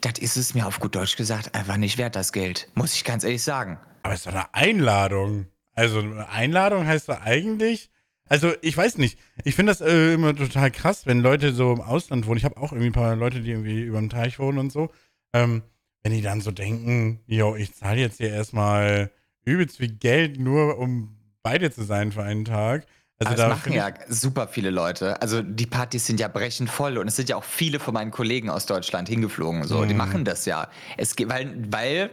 [0.00, 2.68] das ist es mir auf gut Deutsch gesagt einfach nicht wert, das Geld.
[2.74, 3.78] Muss ich ganz ehrlich sagen.
[4.02, 5.46] Aber es ist doch eine Einladung.
[5.74, 7.90] Also eine Einladung heißt doch eigentlich,
[8.28, 9.18] also ich weiß nicht.
[9.44, 12.38] Ich finde das äh, immer total krass, wenn Leute so im Ausland wohnen.
[12.38, 14.90] Ich habe auch irgendwie ein paar Leute, die irgendwie über dem Teich wohnen und so.
[15.32, 15.62] Ähm,
[16.02, 19.10] wenn die dann so denken, yo, ich zahle jetzt hier erstmal
[19.44, 22.86] übelst viel Geld nur, um bei dir zu sein für einen Tag.
[23.18, 25.20] Also das machen ja super viele Leute.
[25.22, 28.10] Also die Partys sind ja brechend voll und es sind ja auch viele von meinen
[28.10, 29.64] Kollegen aus Deutschland hingeflogen.
[29.64, 29.88] So, mm.
[29.88, 30.68] die machen das ja.
[30.96, 32.10] Es weil, weil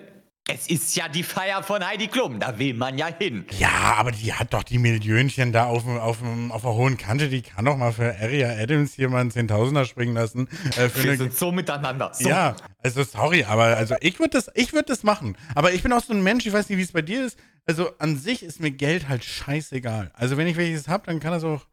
[0.50, 3.46] es ist ja die Feier von Heidi Klum, da will man ja hin.
[3.58, 6.18] Ja, aber die hat doch die Millionchen da auf, auf,
[6.50, 9.86] auf der hohen Kante, die kann doch mal für Aria Adams hier mal einen Zehntausender
[9.86, 10.48] springen lassen.
[10.78, 12.12] Äh, Wir sind so miteinander.
[12.14, 12.28] So.
[12.28, 15.38] Ja, also sorry, aber also ich würde das, würd das machen.
[15.56, 17.38] Aber ich bin auch so ein Mensch, ich weiß nicht, wie es bei dir ist.
[17.66, 20.12] Also an sich ist mir Geld halt scheißegal.
[20.16, 21.68] Also wenn ich welches habe, dann kann das auch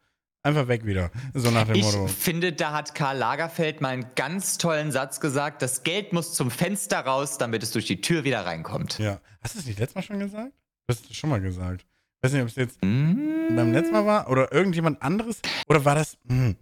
[0.47, 1.11] Einfach weg wieder.
[1.33, 2.05] So nach dem ich Motto.
[2.05, 6.35] Ich finde, da hat Karl Lagerfeld mal einen ganz tollen Satz gesagt: Das Geld muss
[6.35, 8.97] zum Fenster raus, damit es durch die Tür wieder reinkommt.
[8.97, 9.19] Ja.
[9.41, 10.53] Hast du es nicht letztes Mal schon gesagt?
[10.87, 11.81] Du hast es schon mal gesagt.
[11.81, 13.57] Ich weiß nicht, ob es jetzt mm.
[13.57, 15.41] beim letzten Mal war oder irgendjemand anderes.
[15.67, 16.17] Oder war das.
[16.23, 16.55] Mh.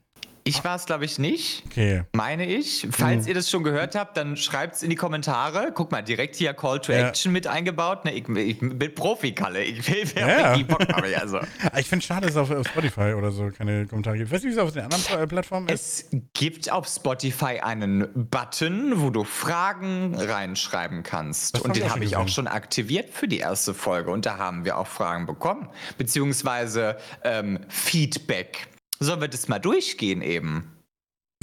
[0.47, 1.63] Ich war es, glaube ich, nicht.
[1.65, 2.03] Okay.
[2.13, 2.87] Meine ich.
[2.91, 3.29] Falls mhm.
[3.29, 5.71] ihr das schon gehört habt, dann schreibt es in die Kommentare.
[5.73, 7.07] Guck mal, direkt hier Call to ja.
[7.07, 8.05] Action mit eingebaut.
[8.05, 9.63] Ne, ich, ich bin Profi-Kalle.
[9.63, 10.55] Ich will ja.
[10.55, 11.39] die Bock habe ich also.
[11.79, 14.31] Ich finde es schade, dass es auf, Spotify oder so keine Kommentare gibt.
[14.31, 16.13] Weißt du, wie es auf den anderen äh, Plattformen ist?
[16.13, 21.59] Es gibt auf Spotify einen Button, wo du Fragen reinschreiben kannst.
[21.61, 24.11] Und den habe ich auch schon aktiviert für die erste Folge.
[24.11, 25.69] Und da haben wir auch Fragen bekommen.
[25.97, 28.67] Beziehungsweise ähm, Feedback.
[28.99, 30.71] Sollen wir das mal durchgehen eben?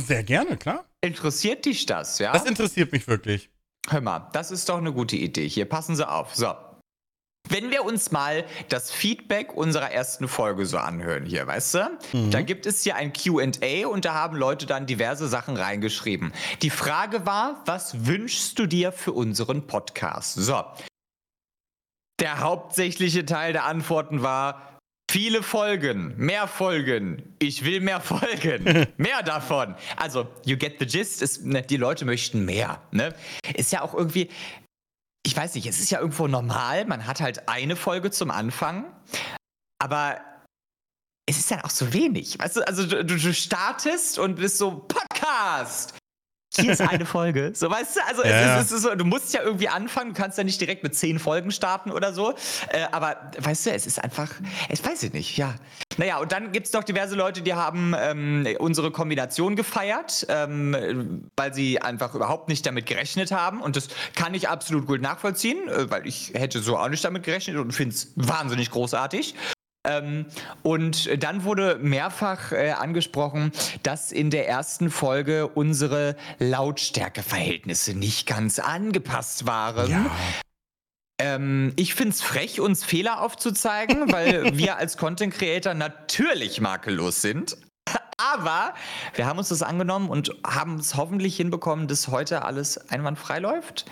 [0.00, 0.86] Sehr gerne, klar.
[1.00, 2.32] Interessiert dich das, ja?
[2.32, 3.50] Das interessiert mich wirklich.
[3.88, 5.48] Hör mal, das ist doch eine gute Idee.
[5.48, 6.34] Hier, passen Sie auf.
[6.34, 6.54] So.
[7.48, 11.98] Wenn wir uns mal das Feedback unserer ersten Folge so anhören hier, weißt du?
[12.12, 12.30] Mhm.
[12.30, 16.32] Da gibt es hier ein QA und da haben Leute dann diverse Sachen reingeschrieben.
[16.62, 20.34] Die Frage war, was wünschst du dir für unseren Podcast?
[20.34, 20.64] So.
[22.20, 24.71] Der hauptsächliche Teil der Antworten war,
[25.12, 27.34] Viele Folgen, mehr Folgen.
[27.38, 28.86] Ich will mehr Folgen.
[28.96, 29.74] mehr davon.
[29.98, 31.20] Also, you get the gist.
[31.20, 32.80] Ist, ne, die Leute möchten mehr.
[32.92, 33.14] Ne?
[33.54, 34.30] Ist ja auch irgendwie,
[35.22, 36.86] ich weiß nicht, es ist ja irgendwo normal.
[36.86, 38.86] Man hat halt eine Folge zum Anfang.
[39.78, 40.18] Aber
[41.28, 42.38] es ist dann auch so wenig.
[42.38, 45.92] Weißt du, also du, du startest und bist so Podcast
[46.56, 47.52] hier ist eine Folge.
[47.54, 48.60] So, weißt du, also ja.
[48.60, 50.94] es, es, ist so, du musst ja irgendwie anfangen, du kannst ja nicht direkt mit
[50.94, 52.34] zehn Folgen starten oder so.
[52.68, 54.30] Äh, aber weißt du, es ist einfach,
[54.68, 55.54] ich weiß ich nicht, ja.
[55.96, 61.28] Naja, und dann gibt es doch diverse Leute, die haben ähm, unsere Kombination gefeiert, ähm,
[61.36, 63.60] weil sie einfach überhaupt nicht damit gerechnet haben.
[63.60, 67.24] Und das kann ich absolut gut nachvollziehen, äh, weil ich hätte so auch nicht damit
[67.24, 69.34] gerechnet und finde es wahnsinnig großartig.
[69.84, 70.26] Ähm,
[70.62, 73.52] und dann wurde mehrfach äh, angesprochen,
[73.82, 79.90] dass in der ersten Folge unsere Lautstärkeverhältnisse nicht ganz angepasst waren.
[79.90, 80.10] Ja.
[81.20, 87.20] Ähm, ich finde es frech, uns Fehler aufzuzeigen, weil wir als Content Creator natürlich makellos
[87.20, 87.56] sind.
[88.16, 88.74] Aber
[89.14, 93.86] wir haben uns das angenommen und haben es hoffentlich hinbekommen, dass heute alles einwandfrei läuft.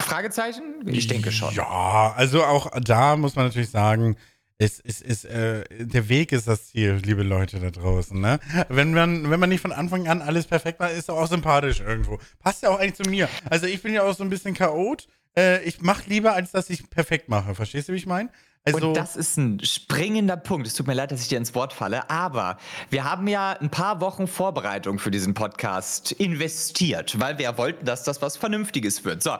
[0.00, 0.82] Fragezeichen?
[0.86, 1.52] Ich denke schon.
[1.52, 4.16] Ja, also auch da muss man natürlich sagen,
[4.58, 8.18] es, es, es, äh, der Weg ist das Ziel, liebe Leute da draußen.
[8.18, 8.40] Ne?
[8.68, 11.80] Wenn, man, wenn man nicht von Anfang an alles perfekt macht, ist er auch sympathisch
[11.80, 12.18] irgendwo.
[12.40, 13.28] Passt ja auch eigentlich zu mir.
[13.50, 15.08] Also ich bin ja auch so ein bisschen Chaot.
[15.36, 17.54] Äh, ich mache lieber, als dass ich perfekt mache.
[17.54, 18.30] Verstehst du, wie ich meine?
[18.64, 20.66] Also, und das ist ein springender Punkt.
[20.66, 22.58] Es tut mir leid, dass ich dir ins Wort falle, aber
[22.90, 28.02] wir haben ja ein paar Wochen Vorbereitung für diesen Podcast investiert, weil wir wollten, dass
[28.02, 29.22] das was Vernünftiges wird.
[29.22, 29.36] So,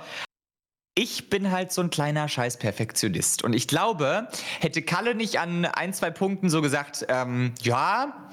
[0.98, 3.44] ich bin halt so ein kleiner Scheiß-Perfektionist.
[3.44, 4.28] Und ich glaube,
[4.60, 8.30] hätte Kalle nicht an ein, zwei Punkten so gesagt, ähm, ja,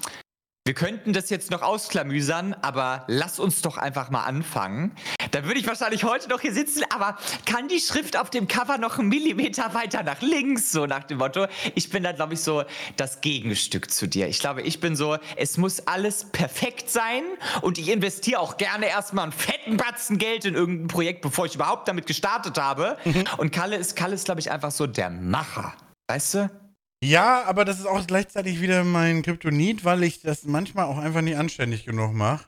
[0.66, 4.92] wir könnten das jetzt noch ausklamüsern, aber lass uns doch einfach mal anfangen.
[5.30, 8.78] Da würde ich wahrscheinlich heute noch hier sitzen, aber kann die Schrift auf dem Cover
[8.78, 10.72] noch einen Millimeter weiter nach links?
[10.72, 11.48] So nach dem Motto.
[11.74, 12.64] Ich bin da, glaube ich, so
[12.96, 14.26] das Gegenstück zu dir.
[14.26, 17.24] Ich glaube, ich bin so, es muss alles perfekt sein
[17.60, 21.56] und ich investiere auch gerne erstmal einen fetten Batzen Geld in irgendein Projekt, bevor ich
[21.56, 22.96] überhaupt damit gestartet habe.
[23.04, 23.24] Mhm.
[23.36, 25.74] Und Kalle ist, Kalle ist, glaube ich, einfach so der Macher.
[26.08, 26.63] Weißt du?
[27.04, 31.20] Ja, aber das ist auch gleichzeitig wieder mein Kryptonit, weil ich das manchmal auch einfach
[31.20, 32.46] nicht anständig genug mache.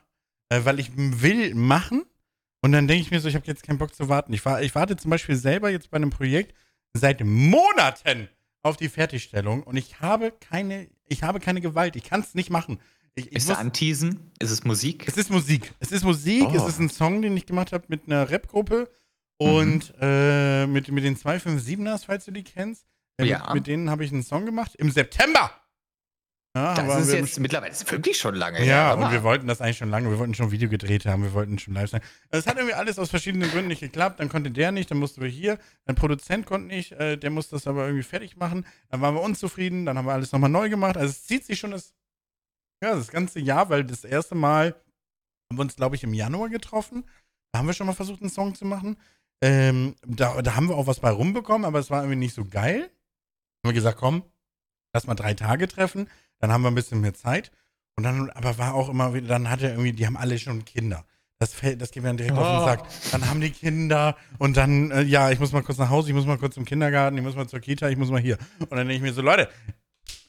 [0.49, 2.03] Äh, weil ich will machen
[2.61, 4.33] und dann denke ich mir so, ich habe jetzt keinen Bock zu warten.
[4.33, 6.55] Ich, war, ich warte zum Beispiel selber jetzt bei einem Projekt
[6.93, 8.29] seit Monaten
[8.63, 11.95] auf die Fertigstellung und ich habe keine, ich habe keine Gewalt.
[11.95, 12.79] Ich kann es nicht machen.
[13.15, 14.31] Ich, ich ist es Anteasen?
[14.39, 15.07] Ist es Musik?
[15.07, 15.73] Es ist Musik.
[15.79, 16.47] Es ist Musik.
[16.49, 16.55] Oh.
[16.55, 18.89] Es ist ein Song, den ich gemacht habe mit einer Rap-Gruppe
[19.37, 20.01] und mhm.
[20.01, 22.85] äh, mit, mit den 257ers, falls du die kennst.
[23.19, 23.45] Ja.
[23.47, 25.51] Mit, mit denen habe ich einen Song gemacht im September.
[26.57, 28.65] Ja, das ist jetzt mittlerweile ist wirklich schon lange.
[28.65, 30.09] Ja, und wir wollten das eigentlich schon lange.
[30.09, 32.01] Wir wollten schon ein Video gedreht haben, wir wollten schon live sein.
[32.29, 34.19] Es hat irgendwie alles aus verschiedenen Gründen nicht geklappt.
[34.19, 35.59] Dann konnte der nicht, dann mussten wir hier.
[35.85, 38.65] Ein Produzent konnte nicht, äh, der musste das aber irgendwie fertig machen.
[38.89, 40.97] Dann waren wir unzufrieden, dann haben wir alles nochmal neu gemacht.
[40.97, 41.93] Also es zieht sich schon das,
[42.83, 44.73] ja, das ganze Jahr, weil das erste Mal
[45.49, 47.03] haben wir uns, glaube ich, im Januar getroffen.
[47.51, 48.97] Da haben wir schon mal versucht, einen Song zu machen.
[49.43, 52.45] Ähm, da, da haben wir auch was bei rumbekommen, aber es war irgendwie nicht so
[52.45, 52.89] geil.
[53.67, 54.23] Haben wir gesagt, komm,
[54.93, 56.07] lass mal drei Tage treffen
[56.39, 57.51] dann haben wir ein bisschen mehr Zeit.
[57.95, 60.65] Und dann, aber war auch immer wieder, dann hat er irgendwie, die haben alle schon
[60.65, 61.03] Kinder.
[61.39, 62.41] Das fällt, das geht mir dann direkt oh.
[62.41, 63.11] auf den Sack.
[63.11, 66.15] Dann haben die Kinder und dann, äh, ja, ich muss mal kurz nach Hause, ich
[66.15, 68.37] muss mal kurz zum Kindergarten, ich muss mal zur Kita, ich muss mal hier.
[68.59, 69.49] Und dann denke ich mir so, Leute,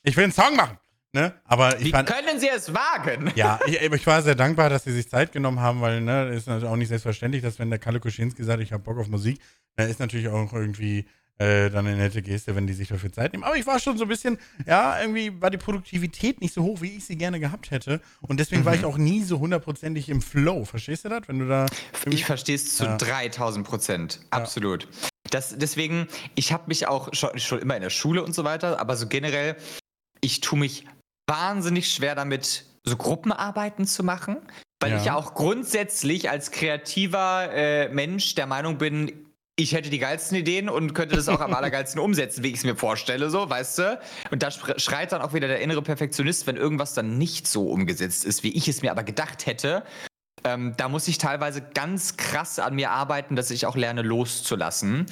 [0.02, 0.78] ich will einen Song machen.
[1.12, 1.34] Ne?
[1.44, 3.32] Aber ich Wie fand, können Sie es wagen?
[3.34, 6.46] Ja, ich, ich, war sehr dankbar, dass Sie sich Zeit genommen haben, weil ne, ist
[6.46, 9.40] natürlich auch nicht selbstverständlich, dass wenn der Kalle Kuschinski sagt, ich habe Bock auf Musik,
[9.76, 11.06] dann ist natürlich auch irgendwie
[11.38, 13.44] äh, dann eine nette Geste, wenn die sich dafür Zeit nehmen.
[13.44, 16.80] Aber ich war schon so ein bisschen, ja, irgendwie war die Produktivität nicht so hoch,
[16.80, 18.00] wie ich sie gerne gehabt hätte.
[18.20, 18.66] Und deswegen mhm.
[18.66, 20.64] war ich auch nie so hundertprozentig im Flow.
[20.64, 21.22] Verstehst du das?
[21.28, 21.66] Wenn du da.
[22.06, 22.96] Ich verstehe es zu ja.
[22.96, 24.20] 3000 Prozent.
[24.30, 24.84] Absolut.
[24.84, 25.08] Ja.
[25.30, 28.80] Das, deswegen, ich habe mich auch schon, schon immer in der Schule und so weiter,
[28.80, 29.56] aber so generell,
[30.20, 30.86] ich tue mich
[31.28, 34.38] wahnsinnig schwer damit, so Gruppenarbeiten zu machen,
[34.80, 34.98] weil ja.
[34.98, 39.27] ich ja auch grundsätzlich als kreativer äh, Mensch der Meinung bin,
[39.58, 42.64] ich hätte die geilsten Ideen und könnte das auch am allergeilsten umsetzen, wie ich es
[42.64, 44.00] mir vorstelle, so, weißt du?
[44.30, 48.24] Und da schreit dann auch wieder der innere Perfektionist, wenn irgendwas dann nicht so umgesetzt
[48.24, 49.82] ist, wie ich es mir aber gedacht hätte.
[50.44, 55.06] Ähm, da muss ich teilweise ganz krass an mir arbeiten, dass ich auch lerne loszulassen.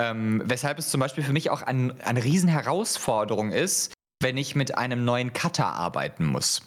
[0.00, 4.76] Ähm, weshalb es zum Beispiel für mich auch ein, eine Riesenherausforderung ist, wenn ich mit
[4.76, 6.62] einem neuen Cutter arbeiten muss.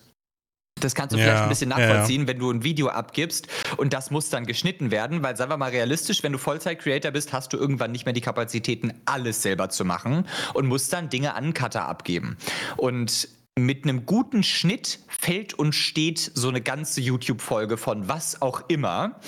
[0.79, 2.27] Das kannst du ja, vielleicht ein bisschen nachvollziehen, ja.
[2.27, 3.47] wenn du ein Video abgibst
[3.77, 7.33] und das muss dann geschnitten werden, weil sagen wir mal realistisch, wenn du Vollzeit-Creator bist,
[7.33, 11.35] hast du irgendwann nicht mehr die Kapazitäten, alles selber zu machen und musst dann Dinge
[11.35, 12.37] an Cutter abgeben.
[12.75, 18.61] Und mit einem guten Schnitt fällt und steht so eine ganze YouTube-Folge von was auch
[18.69, 19.19] immer.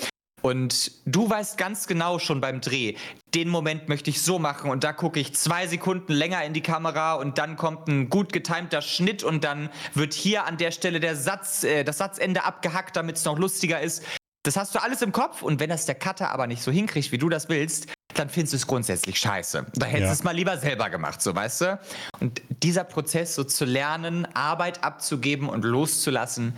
[0.42, 2.94] Und du weißt ganz genau schon beim Dreh,
[3.34, 6.62] den Moment möchte ich so machen und da gucke ich zwei Sekunden länger in die
[6.62, 11.00] Kamera und dann kommt ein gut getimter Schnitt und dann wird hier an der Stelle
[11.00, 14.02] der Satz, äh, das Satzende abgehackt, damit es noch lustiger ist.
[14.42, 17.12] Das hast du alles im Kopf und wenn das der Cutter aber nicht so hinkriegt,
[17.12, 19.66] wie du das willst, dann findest du es grundsätzlich scheiße.
[19.74, 20.12] Da hättest du ja.
[20.12, 21.80] es mal lieber selber gemacht, so weißt du?
[22.20, 26.56] Und dieser Prozess, so zu lernen, Arbeit abzugeben und loszulassen,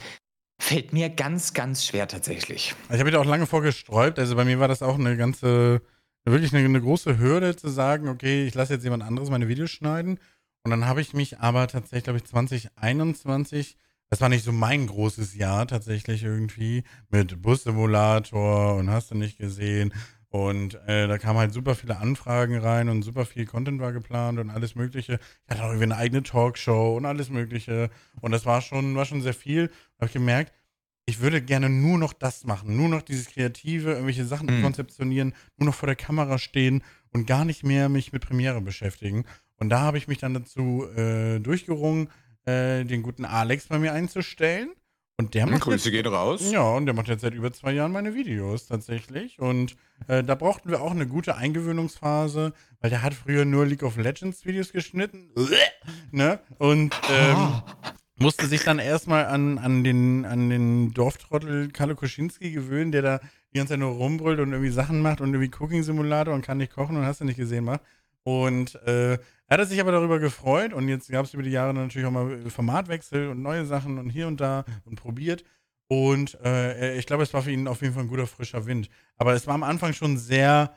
[0.62, 2.76] Fällt mir ganz, ganz schwer tatsächlich.
[2.84, 4.20] Ich habe mich da auch lange vorgesträubt.
[4.20, 5.82] Also bei mir war das auch eine ganze,
[6.24, 9.72] wirklich eine, eine große Hürde zu sagen, okay, ich lasse jetzt jemand anderes meine Videos
[9.72, 10.20] schneiden.
[10.62, 13.76] Und dann habe ich mich aber tatsächlich, glaube ich, 2021,
[14.08, 19.38] das war nicht so mein großes Jahr tatsächlich irgendwie, mit Bus-Simulator und hast du nicht
[19.38, 19.92] gesehen.
[20.33, 24.39] Und äh, da kamen halt super viele Anfragen rein und super viel Content war geplant
[24.39, 25.18] und alles Mögliche.
[25.45, 27.91] Ich hatte auch irgendwie eine eigene Talkshow und alles Mögliche.
[28.22, 29.68] Und das war schon, war schon sehr viel.
[29.68, 30.55] Da habe ich gemerkt,
[31.05, 34.62] ich würde gerne nur noch das machen, nur noch dieses Kreative, irgendwelche Sachen mhm.
[34.62, 39.26] konzeptionieren, nur noch vor der Kamera stehen und gar nicht mehr mich mit Premiere beschäftigen.
[39.57, 42.09] Und da habe ich mich dann dazu äh, durchgerungen,
[42.47, 44.70] äh, den guten Alex bei mir einzustellen.
[45.18, 45.62] Und der hm, macht.
[45.62, 46.50] Grüße jetzt, gehen raus.
[46.50, 49.38] Ja, und der macht jetzt seit über zwei Jahren meine Videos tatsächlich.
[49.38, 49.76] Und
[50.08, 53.96] äh, da brauchten wir auch eine gute Eingewöhnungsphase, weil der hat früher nur League of
[53.96, 55.30] Legends Videos geschnitten.
[56.10, 56.40] ne?
[56.58, 57.62] Und ähm,
[58.16, 63.20] musste sich dann erstmal an, an, den, an den Dorftrottel Kalle Koschinski gewöhnen, der da
[63.52, 66.58] die ganze Zeit nur rumbrüllt und irgendwie Sachen macht und irgendwie Cooking Simulator und kann
[66.58, 67.82] nicht kochen und hast du nicht gesehen macht.
[68.24, 69.18] Und äh,
[69.53, 72.11] er hat sich aber darüber gefreut und jetzt gab es über die Jahre natürlich auch
[72.11, 75.44] mal Formatwechsel und neue Sachen und hier und da und probiert.
[75.88, 78.88] Und äh, ich glaube, es war für ihn auf jeden Fall ein guter frischer Wind.
[79.18, 80.74] Aber es war am Anfang schon sehr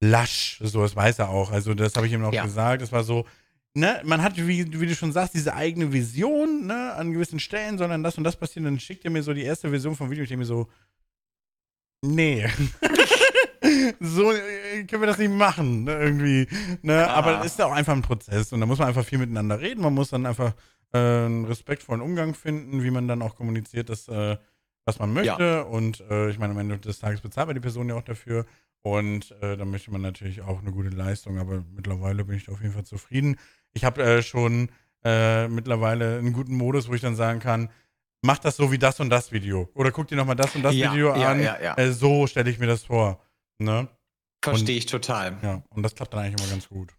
[0.00, 1.52] lasch, so das weiß er auch.
[1.52, 2.44] Also das habe ich ihm auch ja.
[2.44, 2.82] gesagt.
[2.82, 3.24] Es war so,
[3.72, 7.78] ne, man hat, wie, wie, du schon sagst, diese eigene Vision, ne, an gewissen Stellen,
[7.78, 8.66] sondern das und das passiert.
[8.66, 10.24] Dann schickt er mir so die erste Version vom Video.
[10.24, 10.68] Ich denke mir so,
[12.02, 12.46] nee.
[14.00, 16.48] so äh, können wir das nicht machen, ne, irgendwie.
[16.82, 17.08] Ne?
[17.08, 17.14] Ah.
[17.14, 19.60] Aber das ist ja auch einfach ein Prozess und da muss man einfach viel miteinander
[19.60, 19.82] reden.
[19.82, 20.54] Man muss dann einfach
[20.92, 24.36] äh, einen respektvollen Umgang finden, wie man dann auch kommuniziert, dass, äh,
[24.84, 25.42] was man möchte.
[25.42, 25.60] Ja.
[25.62, 28.46] Und äh, ich meine, am Ende des Tages bezahlt man die Person ja auch dafür.
[28.82, 31.38] Und äh, da möchte man natürlich auch eine gute Leistung.
[31.38, 33.36] Aber mittlerweile bin ich da auf jeden Fall zufrieden.
[33.72, 34.70] Ich habe äh, schon
[35.04, 37.70] mittlerweile einen guten Modus, wo ich dann sagen kann,
[38.22, 39.68] mach das so wie das und das Video.
[39.74, 41.42] Oder guck dir nochmal das und das ja, Video ja, an.
[41.42, 43.20] Ja, so stelle ich mir das vor.
[43.58, 43.88] Ne?
[44.42, 45.38] Verstehe ich total.
[45.42, 46.94] Ja, und das klappt dann eigentlich immer ganz gut.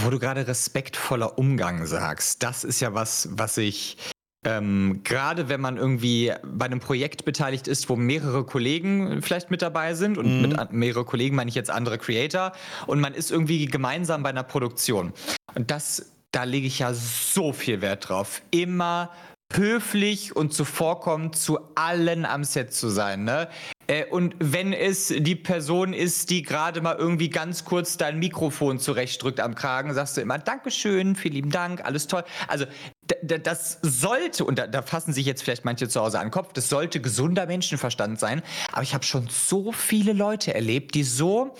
[0.00, 3.96] Wo du gerade respektvoller Umgang sagst, das ist ja was, was ich
[4.44, 9.62] ähm, gerade wenn man irgendwie bei einem Projekt beteiligt ist, wo mehrere Kollegen vielleicht mit
[9.62, 10.48] dabei sind und mhm.
[10.48, 12.52] mit mehrere Kollegen meine ich jetzt andere Creator
[12.88, 15.12] und man ist irgendwie gemeinsam bei einer Produktion.
[15.54, 18.42] Und das, da lege ich ja so viel Wert drauf.
[18.50, 19.10] Immer
[19.52, 23.22] höflich und zuvorkommend zu allen am Set zu sein.
[23.24, 23.48] Ne?
[23.92, 28.78] Äh, und wenn es die Person ist, die gerade mal irgendwie ganz kurz dein Mikrofon
[28.78, 32.24] zurechtdrückt am Kragen, sagst du immer Dankeschön, vielen lieben Dank, alles toll.
[32.48, 32.64] Also
[33.20, 36.52] das sollte, und da, da, fassen sich jetzt vielleicht manche zu Hause an den Kopf,
[36.54, 38.42] das sollte gesunder Menschenverstand sein.
[38.72, 41.54] Aber ich habe schon so viele Leute erlebt, die so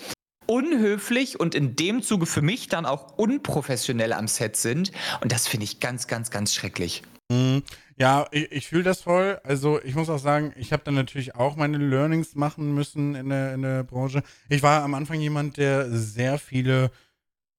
[0.47, 4.91] unhöflich und in dem Zuge für mich dann auch unprofessionell am Set sind.
[5.21, 7.03] Und das finde ich ganz, ganz, ganz schrecklich.
[7.29, 7.63] Mhm.
[7.97, 9.39] Ja, ich, ich fühle das voll.
[9.43, 13.29] Also ich muss auch sagen, ich habe dann natürlich auch meine Learnings machen müssen in
[13.29, 14.23] der, in der Branche.
[14.49, 16.91] Ich war am Anfang jemand, der sehr viele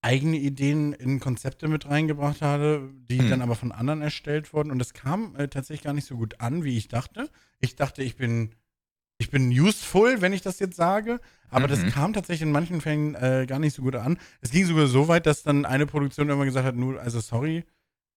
[0.02, 3.30] eigene Ideen in Konzepte mit reingebracht hatte, die hm.
[3.30, 4.70] dann aber von anderen erstellt wurden.
[4.70, 7.30] Und das kam äh, tatsächlich gar nicht so gut an, wie ich dachte.
[7.60, 8.54] Ich dachte, ich bin,
[9.16, 11.20] ich bin useful, wenn ich das jetzt sage.
[11.48, 11.70] Aber mhm.
[11.70, 14.18] das kam tatsächlich in manchen Fällen äh, gar nicht so gut an.
[14.42, 17.64] Es ging sogar so weit, dass dann eine Produktion immer gesagt hat, nur, also sorry,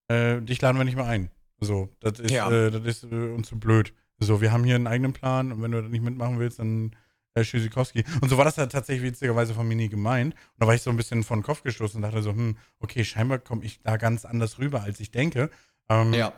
[0.10, 1.30] äh, dich laden wir nicht mehr ein.
[1.60, 2.50] So, das ist, ja.
[2.50, 3.94] äh, das ist äh, uns zu blöd.
[4.20, 6.96] So, wir haben hier einen eigenen Plan und wenn du da nicht mitmachen willst, dann
[7.38, 8.04] äh, Schüsikowski.
[8.22, 10.34] Und so war das ja tatsächlich witzigerweise von Mini gemeint.
[10.34, 12.58] Und da war ich so ein bisschen von den Kopf gestoßen und dachte so, hm,
[12.80, 15.50] okay, scheinbar komme ich da ganz anders rüber, als ich denke.
[15.90, 16.34] Ähm, ja.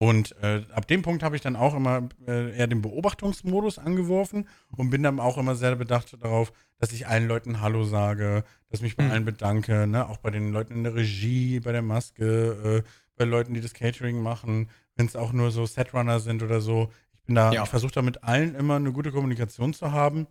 [0.00, 4.48] Und äh, ab dem Punkt habe ich dann auch immer äh, eher den Beobachtungsmodus angeworfen
[4.76, 8.78] und bin dann auch immer sehr bedacht darauf, dass ich allen Leuten Hallo sage, dass
[8.78, 9.10] ich mich bei mhm.
[9.10, 10.08] allen bedanke, ne?
[10.08, 12.88] auch bei den Leuten in der Regie, bei der Maske, äh,
[13.18, 16.90] bei Leuten, die das Catering machen, wenn es auch nur so Setrunner sind oder so.
[17.12, 17.64] Ich bin da, ja.
[17.64, 20.26] ich versuche da mit allen immer eine gute Kommunikation zu haben,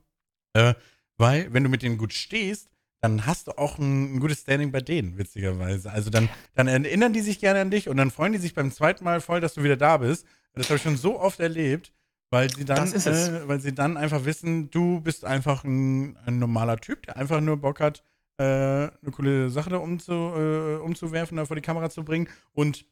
[0.53, 0.73] äh,
[1.17, 2.69] weil wenn du mit denen gut stehst,
[3.01, 5.91] dann hast du auch ein, ein, gutes Standing bei denen, witzigerweise.
[5.91, 8.71] Also dann, dann erinnern die sich gerne an dich und dann freuen die sich beim
[8.71, 10.25] zweiten Mal voll, dass du wieder da bist.
[10.53, 11.93] Das habe ich schon so oft erlebt,
[12.31, 16.77] weil sie dann, äh, weil sie dann einfach wissen, du bist einfach ein, ein normaler
[16.77, 18.03] Typ, der einfach nur Bock hat,
[18.43, 22.27] eine coole Sache da umzu, äh, umzuwerfen, da vor die Kamera zu bringen.
[22.53, 22.85] Und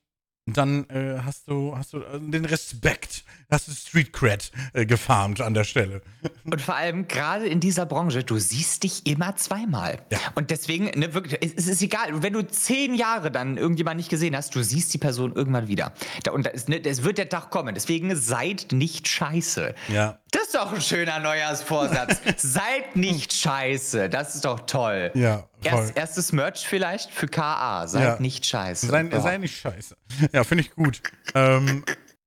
[0.46, 5.41] dann äh, hast du, hast du äh, den Respekt, hast du Street Cred äh, gefarmt
[5.41, 6.02] an der Stelle.
[6.43, 10.00] Und vor allem gerade in dieser Branche, du siehst dich immer zweimal.
[10.12, 10.20] Ja.
[10.36, 14.36] Und deswegen, ne, wirklich, es ist egal, wenn du zehn Jahre dann irgendjemand nicht gesehen
[14.36, 15.93] hast, du siehst die Person irgendwann wieder.
[16.24, 17.74] Da, und es ne, wird der Tag kommen.
[17.74, 19.74] Deswegen seid nicht scheiße.
[19.91, 20.20] Ja.
[20.30, 22.22] Das ist doch ein schöner Neujahrsvorsatz.
[22.38, 24.10] seid nicht scheiße.
[24.10, 25.12] Das ist doch toll.
[25.16, 25.48] Ja.
[25.66, 27.88] Erst, erstes Merch vielleicht für KA.
[27.88, 28.20] Seid ja.
[28.20, 28.88] nicht scheiße.
[28.88, 29.95] Sei, sei, nicht scheiße.
[30.32, 31.01] Ja, finde ich gut.
[31.34, 31.84] ähm,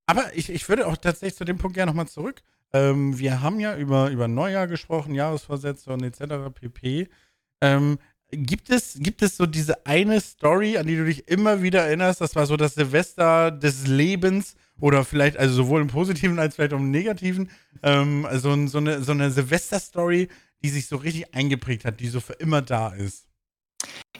[0.06, 2.42] aber ich, ich würde auch tatsächlich zu dem Punkt gerne nochmal zurück.
[2.72, 6.52] Ähm, wir haben ja über, über Neujahr gesprochen, Jahresvorsätze und etc.
[6.54, 7.08] pp.
[7.60, 7.98] Ähm,
[8.30, 12.20] gibt, es, gibt es so diese eine Story, an die du dich immer wieder erinnerst?
[12.20, 16.72] Das war so das Silvester des Lebens oder vielleicht, also sowohl im Positiven als vielleicht
[16.72, 17.50] auch im Negativen.
[17.82, 20.28] Ähm, also so eine, so eine Silvester-Story,
[20.62, 23.27] die sich so richtig eingeprägt hat, die so für immer da ist.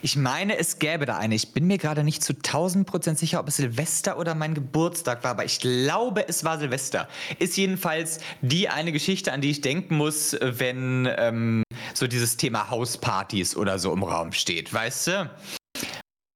[0.01, 1.35] Ich meine, es gäbe da eine.
[1.35, 5.23] Ich bin mir gerade nicht zu 1000 Prozent sicher, ob es Silvester oder mein Geburtstag
[5.23, 7.09] war, aber ich glaube, es war Silvester.
[7.37, 12.69] Ist jedenfalls die eine Geschichte, an die ich denken muss, wenn ähm, so dieses Thema
[12.69, 14.73] Hauspartys oder so im Raum steht.
[14.73, 15.29] Weißt du?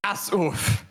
[0.01, 0.84] Ach, uff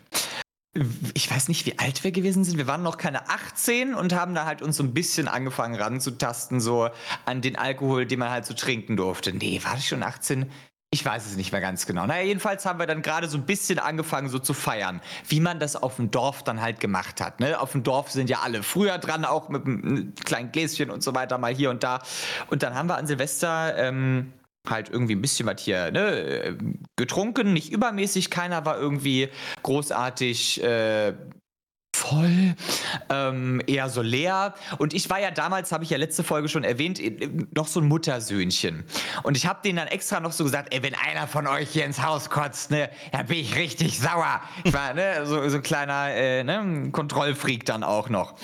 [1.13, 2.57] ich weiß nicht, wie alt wir gewesen sind.
[2.57, 6.61] Wir waren noch keine 18 und haben da halt uns so ein bisschen angefangen ranzutasten,
[6.61, 6.89] so
[7.27, 9.35] an den Alkohol, den man halt so trinken durfte.
[9.35, 10.51] Nee, war ich schon 18?
[10.95, 12.07] Ich weiß es nicht mehr ganz genau.
[12.07, 15.59] Naja, jedenfalls haben wir dann gerade so ein bisschen angefangen, so zu feiern, wie man
[15.59, 17.41] das auf dem Dorf dann halt gemacht hat.
[17.41, 17.59] Ne?
[17.59, 21.15] Auf dem Dorf sind ja alle früher dran, auch mit einem kleinen Gläschen und so
[21.15, 22.03] weiter, mal hier und da.
[22.51, 24.35] Und dann haben wir an Silvester ähm,
[24.69, 26.59] halt irgendwie ein bisschen was hier ne,
[26.97, 29.31] getrunken, nicht übermäßig, keiner war irgendwie
[29.63, 31.15] großartig äh,
[32.03, 32.55] voll,
[33.11, 34.55] ähm, eher so leer.
[34.79, 37.01] Und ich war ja damals, habe ich ja letzte Folge schon erwähnt,
[37.55, 38.85] noch so ein Muttersöhnchen.
[39.23, 41.85] Und ich habe denen dann extra noch so gesagt, ey, wenn einer von euch hier
[41.85, 44.41] ins Haus kotzt, ne, dann bin ich richtig sauer.
[44.65, 48.35] Ich war ne, so, so ein kleiner äh, ne, Kontrollfreak dann auch noch.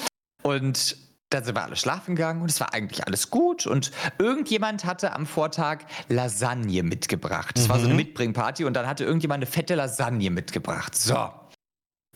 [0.42, 0.96] Und
[1.30, 3.66] dann sind wir alle schlafen gegangen und es war eigentlich alles gut.
[3.66, 7.56] Und irgendjemand hatte am Vortag Lasagne mitgebracht.
[7.56, 7.68] Das mhm.
[7.70, 7.98] war so eine mhm.
[7.98, 10.94] Mitbringparty und dann hatte irgendjemand eine fette Lasagne mitgebracht.
[10.94, 11.28] So.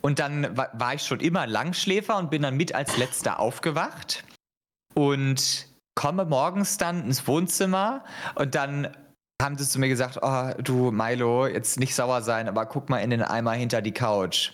[0.03, 4.25] Und dann war ich schon immer Langschläfer und bin dann mit als letzter aufgewacht
[4.95, 8.97] und komme morgens dann ins Wohnzimmer und dann
[9.41, 12.99] haben sie zu mir gesagt, oh, du Milo, jetzt nicht sauer sein, aber guck mal
[12.99, 14.53] in den Eimer hinter die Couch.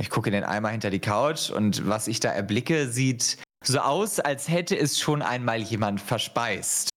[0.00, 3.78] Ich gucke in den Eimer hinter die Couch und was ich da erblicke, sieht so
[3.78, 6.90] aus, als hätte es schon einmal jemand verspeist.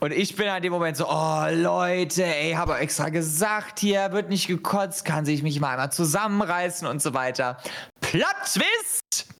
[0.00, 4.28] Und ich bin an dem Moment so, oh Leute, ey, habe extra gesagt, hier wird
[4.28, 7.58] nicht gekotzt, kann sich mich mal einmal zusammenreißen und so weiter.
[8.00, 9.34] Plot Twist!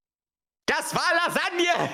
[0.67, 1.91] Das war Lasagne!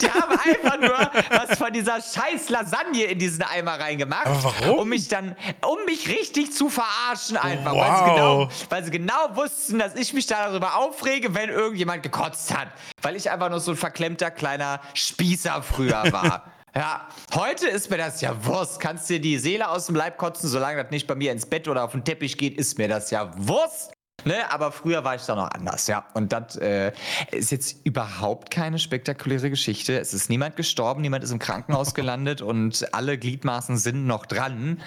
[0.00, 4.26] Die haben einfach nur was von dieser scheiß Lasagne in diesen Eimer reingemacht.
[4.26, 4.78] Aber warum?
[4.80, 7.72] Um mich dann, um mich richtig zu verarschen einfach.
[7.72, 7.80] Wow.
[7.80, 12.02] Weil, sie genau, weil sie genau wussten, dass ich mich da darüber aufrege, wenn irgendjemand
[12.02, 12.68] gekotzt hat.
[13.00, 16.52] Weil ich einfach nur so ein verklemmter kleiner Spießer früher war.
[16.74, 18.80] Ja, heute ist mir das ja Wurst.
[18.80, 21.68] Kannst dir die Seele aus dem Leib kotzen, solange das nicht bei mir ins Bett
[21.68, 23.92] oder auf den Teppich geht, ist mir das ja Wurst.
[24.24, 26.06] Ne, aber früher war ich da noch anders, ja.
[26.14, 26.92] Und das äh,
[27.32, 29.98] ist jetzt überhaupt keine spektakuläre Geschichte.
[29.98, 34.80] Es ist niemand gestorben, niemand ist im Krankenhaus gelandet und alle Gliedmaßen sind noch dran.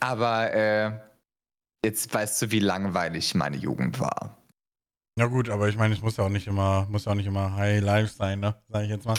[0.00, 0.92] Aber äh,
[1.84, 4.36] jetzt weißt du, wie langweilig meine Jugend war.
[5.16, 7.26] Na gut, aber ich meine, es muss ja auch nicht immer, muss ja auch nicht
[7.26, 8.56] immer High Life sein, ne?
[8.68, 9.16] Sag ich jetzt mal.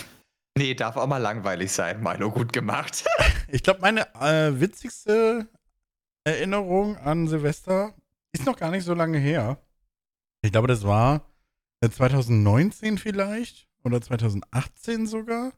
[0.57, 2.01] Nee, darf auch mal langweilig sein.
[2.01, 3.05] Milo, gut gemacht.
[3.47, 5.47] ich glaube, meine äh, witzigste
[6.23, 7.93] Erinnerung an Silvester
[8.31, 9.57] ist noch gar nicht so lange her.
[10.41, 11.25] Ich glaube, das war
[11.81, 15.53] 2019 vielleicht oder 2018 sogar.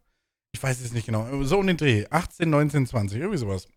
[0.53, 1.43] Ich weiß es nicht genau.
[1.43, 2.05] So um den Dreh.
[2.09, 3.67] 18, 19, 20, irgendwie sowas.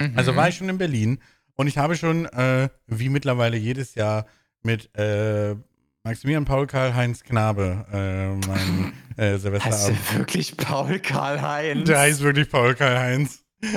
[0.00, 0.16] Mhm.
[0.16, 1.20] Also war ich schon in Berlin
[1.54, 4.26] und ich habe schon, äh, wie mittlerweile jedes Jahr,
[4.62, 5.56] mit äh,
[6.04, 9.96] Maximilian Paul Karl-Heinz Knabe äh, mein äh, Silvesterabend.
[9.96, 11.84] Heißt wirklich Paul Karl-Heinz?
[11.84, 13.44] Der heißt wirklich Paul Karl-Heinz.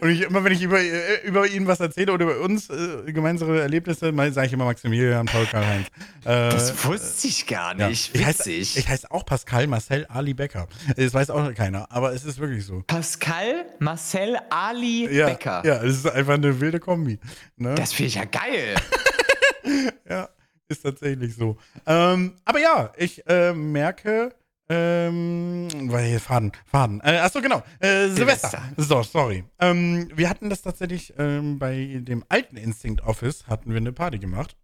[0.00, 3.12] Und ich, immer wenn ich über, äh, über ihn was erzähle oder über uns äh,
[3.12, 5.88] gemeinsame Erlebnisse, sage ich immer Maximilian Paul Karl-Heinz.
[6.24, 8.14] Äh, das wusste ich gar nicht.
[8.14, 8.20] Ja.
[8.20, 10.68] Ich heiße, ich heiße auch Pascal Marcel Ali Becker.
[10.96, 12.84] Das weiß auch keiner, aber es ist wirklich so.
[12.86, 15.62] Pascal Marcel Ali ja, Becker.
[15.66, 17.18] Ja, es ist einfach eine wilde Kombi.
[17.56, 17.74] Ne?
[17.74, 18.76] Das finde ich ja geil.
[20.08, 20.28] ja,
[20.72, 21.56] ist tatsächlich so.
[21.86, 24.34] Ähm, aber ja, ich äh, merke,
[24.68, 27.00] ähm, weil hier Faden, Faden.
[27.04, 27.62] Äh, achso, genau.
[27.78, 28.48] Äh, Silvester.
[28.48, 28.62] Silvester.
[28.76, 29.44] So, sorry.
[29.60, 34.18] Ähm, wir hatten das tatsächlich ähm, bei dem alten Instinct Office hatten wir eine Party
[34.18, 34.56] gemacht.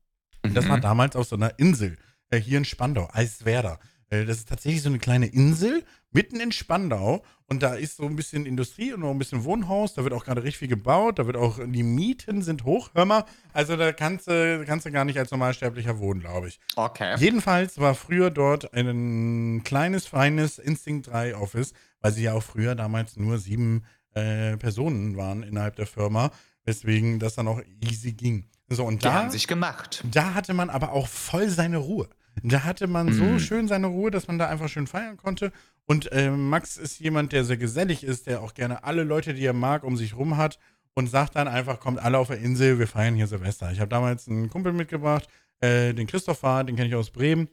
[0.44, 0.54] Mhm.
[0.54, 1.96] Das war damals auf so einer Insel
[2.30, 3.78] äh, hier in Spandau, Eiswerder.
[4.10, 8.04] Äh, das ist tatsächlich so eine kleine Insel mitten in Spandau und da ist so
[8.04, 9.94] ein bisschen Industrie und noch ein bisschen Wohnhaus.
[9.94, 11.18] Da wird auch gerade richtig viel gebaut.
[11.18, 12.90] Da wird auch, die Mieten sind hoch.
[12.94, 16.60] Hör mal, also da kannst du, kannst du gar nicht als Normalsterblicher wohnen, glaube ich.
[16.76, 17.16] Okay.
[17.18, 22.74] Jedenfalls war früher dort ein kleines, feines Instinct 3 Office, weil sie ja auch früher
[22.74, 23.84] damals nur sieben
[24.14, 26.30] äh, Personen waren innerhalb der Firma,
[26.64, 28.46] weswegen das dann auch easy ging.
[28.70, 30.04] So, und die da, haben sich gemacht.
[30.10, 32.08] Da hatte man aber auch voll seine Ruhe.
[32.42, 33.38] Da hatte man so mhm.
[33.38, 35.52] schön seine Ruhe, dass man da einfach schön feiern konnte.
[35.86, 39.44] Und äh, Max ist jemand, der sehr gesellig ist, der auch gerne alle Leute, die
[39.44, 40.58] er mag, um sich rum hat
[40.94, 43.70] und sagt dann einfach, kommt alle auf der Insel, wir feiern hier Silvester.
[43.72, 45.28] Ich habe damals einen Kumpel mitgebracht,
[45.60, 47.48] äh, den Christopher, den kenne ich aus Bremen.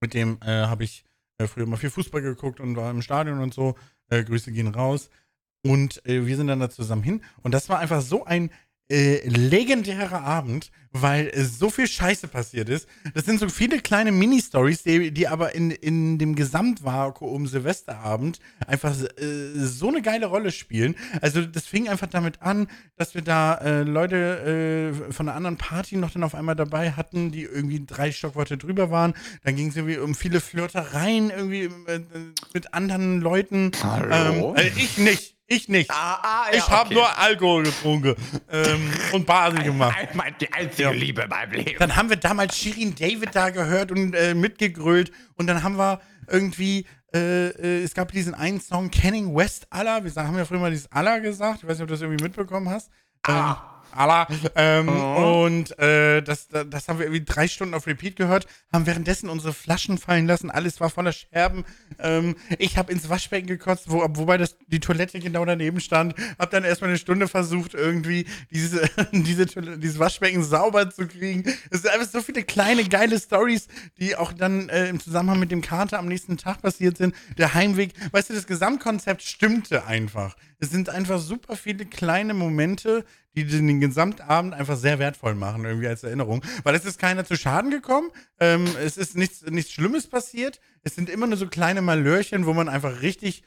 [0.00, 1.04] Mit dem äh, habe ich
[1.38, 3.76] äh, früher mal viel Fußball geguckt und war im Stadion und so.
[4.08, 5.10] Äh, Grüße gehen raus.
[5.64, 7.22] Und äh, wir sind dann da zusammen hin.
[7.42, 8.50] Und das war einfach so ein
[8.92, 12.86] äh, legendärer Abend, weil äh, so viel Scheiße passiert ist.
[13.14, 18.94] Das sind so viele kleine Mini-Stories, die, die aber in, in dem Gesamtvakuum Silvesterabend einfach
[19.00, 20.94] äh, so eine geile Rolle spielen.
[21.22, 25.56] Also das fing einfach damit an, dass wir da äh, Leute äh, von einer anderen
[25.56, 29.14] Party noch dann auf einmal dabei hatten, die irgendwie drei Stockworte drüber waren.
[29.42, 32.00] Dann ging es irgendwie um viele Flirtereien irgendwie äh,
[32.52, 33.70] mit anderen Leuten.
[33.82, 34.54] Hallo?
[34.58, 35.36] Ähm, ich nicht.
[35.52, 35.90] Ich nicht.
[35.90, 36.94] Ah, ah, ja, ich habe okay.
[36.94, 38.16] nur Alkohol getrunken
[38.50, 39.94] ähm, und Basel gemacht.
[40.40, 40.90] Die einzige ja.
[40.90, 41.78] Liebe in meinem Leben.
[41.78, 45.12] Dann haben wir damals Shirin David da gehört und äh, mitgegrölt.
[45.34, 50.02] Und dann haben wir irgendwie, äh, äh, es gab diesen einen Song, Kenning West Allah.
[50.02, 51.58] Wir haben ja früher mal dieses Allah gesagt.
[51.62, 52.90] Ich weiß nicht, ob du das irgendwie mitbekommen hast.
[53.24, 53.81] Ah.
[53.96, 54.26] Allah.
[54.54, 55.44] Ähm, oh.
[55.44, 59.52] Und äh, das, das haben wir irgendwie drei Stunden auf Repeat gehört, haben währenddessen unsere
[59.52, 61.64] Flaschen fallen lassen, alles war voller Scherben.
[61.98, 66.14] Ähm, ich habe ins Waschbecken gekotzt, wo, wobei das, die Toilette genau daneben stand.
[66.38, 71.44] Hab dann erstmal eine Stunde versucht, irgendwie diese, diese dieses Waschbecken sauber zu kriegen.
[71.70, 73.68] Es sind einfach so viele kleine, geile Stories,
[73.98, 77.14] die auch dann äh, im Zusammenhang mit dem Kater am nächsten Tag passiert sind.
[77.38, 80.36] Der Heimweg, weißt du, das Gesamtkonzept stimmte einfach.
[80.58, 83.04] Es sind einfach super viele kleine Momente,
[83.34, 86.44] die den Gesamtabend einfach sehr wertvoll machen, irgendwie als Erinnerung.
[86.62, 90.60] Weil es ist keiner zu Schaden gekommen, ähm, es ist nichts, nichts Schlimmes passiert.
[90.82, 93.42] Es sind immer nur so kleine Malörchen, wo man einfach richtig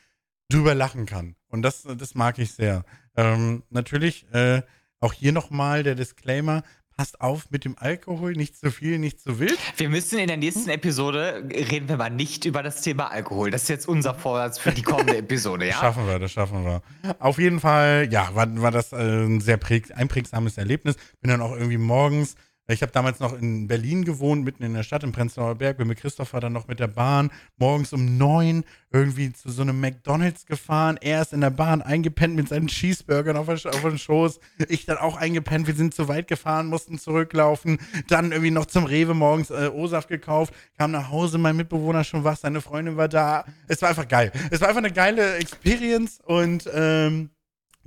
[0.49, 1.35] drüber lachen kann.
[1.47, 2.83] Und das, das mag ich sehr.
[3.15, 4.61] Ähm, natürlich, äh,
[4.99, 6.63] auch hier nochmal der Disclaimer,
[6.95, 9.57] passt auf mit dem Alkohol, nicht zu viel, nicht zu wild.
[9.77, 13.51] Wir müssen in der nächsten Episode reden wir mal nicht über das Thema Alkohol.
[13.51, 15.71] Das ist jetzt unser Vorsatz für die kommende Episode, ja?
[15.71, 16.81] Das schaffen wir, das schaffen wir.
[17.19, 20.95] Auf jeden Fall, ja, war, war das äh, ein sehr präg, einprägsames Erlebnis.
[21.21, 22.35] Bin dann auch irgendwie morgens
[22.67, 25.77] Ich habe damals noch in Berlin gewohnt, mitten in der Stadt, im Prenzlauer Berg.
[25.77, 29.79] Bin mit Christopher dann noch mit der Bahn morgens um neun irgendwie zu so einem
[29.79, 30.97] McDonalds gefahren.
[30.99, 34.39] Er ist in der Bahn eingepennt mit seinen Cheeseburgern auf, auf den Schoß.
[34.67, 35.67] Ich dann auch eingepennt.
[35.67, 37.77] Wir sind zu weit gefahren, mussten zurücklaufen.
[38.07, 40.53] Dann irgendwie noch zum Rewe morgens äh, O-Saft gekauft.
[40.77, 43.45] Kam nach Hause, mein Mitbewohner schon wach, seine Freundin war da.
[43.67, 44.31] Es war einfach geil.
[44.49, 47.29] Es war einfach eine geile Experience und ähm,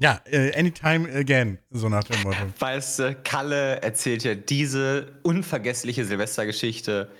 [0.01, 2.38] ja, äh, anytime again, so nach dem Motto.
[2.59, 7.11] Weißt du, Kalle erzählt ja diese unvergessliche Silvestergeschichte.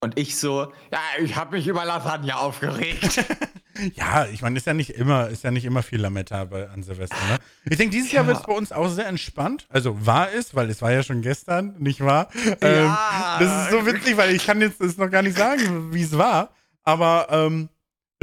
[0.00, 3.24] Und ich so, ja, ich habe mich über Lasagne aufgeregt.
[3.94, 6.82] ja, ich meine, ist ja nicht immer, ist ja nicht immer viel Lametta bei, an
[6.82, 7.38] Silvester, ne?
[7.64, 8.16] Ich denke, dieses ja.
[8.16, 9.66] Jahr wird es bei uns auch sehr entspannt.
[9.70, 12.28] Also war es, weil es war ja schon gestern, nicht wahr?
[12.60, 13.38] Ähm, ja.
[13.40, 16.16] das ist so witzig, weil ich kann jetzt das noch gar nicht sagen, wie es
[16.16, 16.50] war.
[16.82, 17.70] Aber ähm,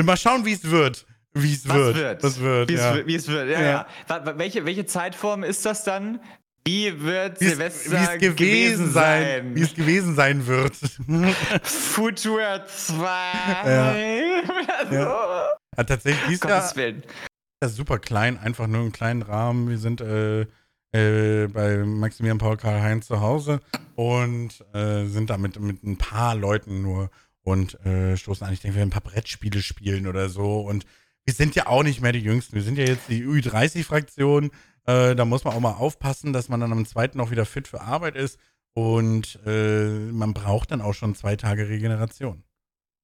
[0.01, 1.07] mal schauen, wie es wird.
[1.33, 1.95] Wie es wird.
[1.95, 2.23] wird.
[2.23, 2.69] Das wird.
[2.69, 2.95] Wie ja.
[2.95, 3.49] es wird.
[3.49, 3.87] Ja, ja.
[4.07, 4.37] ja.
[4.37, 6.19] Welche, welche Zeitform ist das dann?
[6.65, 9.55] Wie wird wie's, Silvester wie's gewesen, gewesen sein, sein?
[9.55, 10.75] Wie es gewesen sein wird.
[11.63, 13.05] Futur 2.
[13.65, 13.95] Ja.
[14.91, 15.47] ja.
[15.75, 15.83] ja.
[15.83, 17.03] tatsächlich dieses Jahr Willen.
[17.61, 19.69] ist super klein, einfach nur einen kleinen Rahmen.
[19.69, 20.45] Wir sind äh,
[20.93, 23.59] äh, bei Maximilian Paul Karl-Heinz zu Hause
[23.95, 27.09] und äh, sind da mit, mit ein paar Leuten nur
[27.41, 28.53] und äh, stoßen an.
[28.53, 30.85] Ich denke, wir werden ein paar Brettspiele spielen oder so und
[31.25, 32.55] wir sind ja auch nicht mehr die Jüngsten.
[32.55, 34.51] Wir sind ja jetzt die Ü30-Fraktion.
[34.85, 37.67] Äh, da muss man auch mal aufpassen, dass man dann am zweiten auch wieder fit
[37.67, 38.39] für Arbeit ist.
[38.73, 42.43] Und äh, man braucht dann auch schon zwei Tage Regeneration.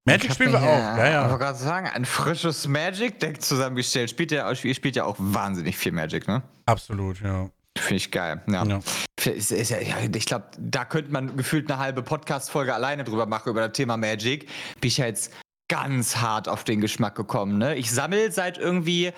[0.06, 0.64] Magic spielen wir auch.
[0.64, 1.24] Ja, ja.
[1.24, 4.10] Ich wollte gerade sagen, ein frisches Magic-Deck zusammengestellt.
[4.10, 6.42] Spielt ja, ihr spielt ja auch wahnsinnig viel Magic, ne?
[6.66, 7.50] Absolut, ja.
[7.78, 8.42] Finde ich geil.
[8.48, 8.66] Ja.
[8.66, 8.80] ja.
[9.24, 13.98] Ich glaube, da könnte man gefühlt eine halbe Podcast-Folge alleine drüber machen, über das Thema
[13.98, 14.50] Magic.
[14.82, 15.32] Bin ich ja jetzt
[15.70, 17.58] ganz hart auf den Geschmack gekommen.
[17.58, 17.76] Ne?
[17.76, 19.14] Ich sammle seit irgendwie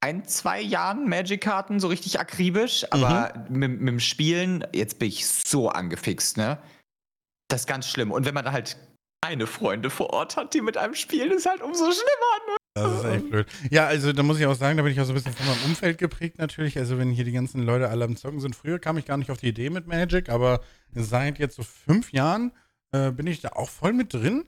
[0.00, 3.58] ein, zwei Jahren Magic-Karten so richtig akribisch, aber mhm.
[3.58, 6.58] mit, mit, dem Spielen, jetzt bin ich so angefixt, ne?
[7.48, 8.12] Das ist ganz schlimm.
[8.12, 8.76] Und wenn man halt
[9.24, 12.56] keine Freunde vor Ort hat, die mit einem spielen, ist halt umso schlimmer, ne?
[12.74, 13.46] Das ist echt blöd.
[13.70, 15.46] Ja, also da muss ich auch sagen, da bin ich auch so ein bisschen von
[15.46, 16.78] meinem Umfeld geprägt natürlich.
[16.78, 18.54] Also wenn hier die ganzen Leute alle am Zocken sind.
[18.54, 20.60] Früher kam ich gar nicht auf die Idee mit Magic, aber
[20.92, 22.52] seit jetzt so fünf Jahren
[22.92, 24.44] äh, bin ich da auch voll mit drin.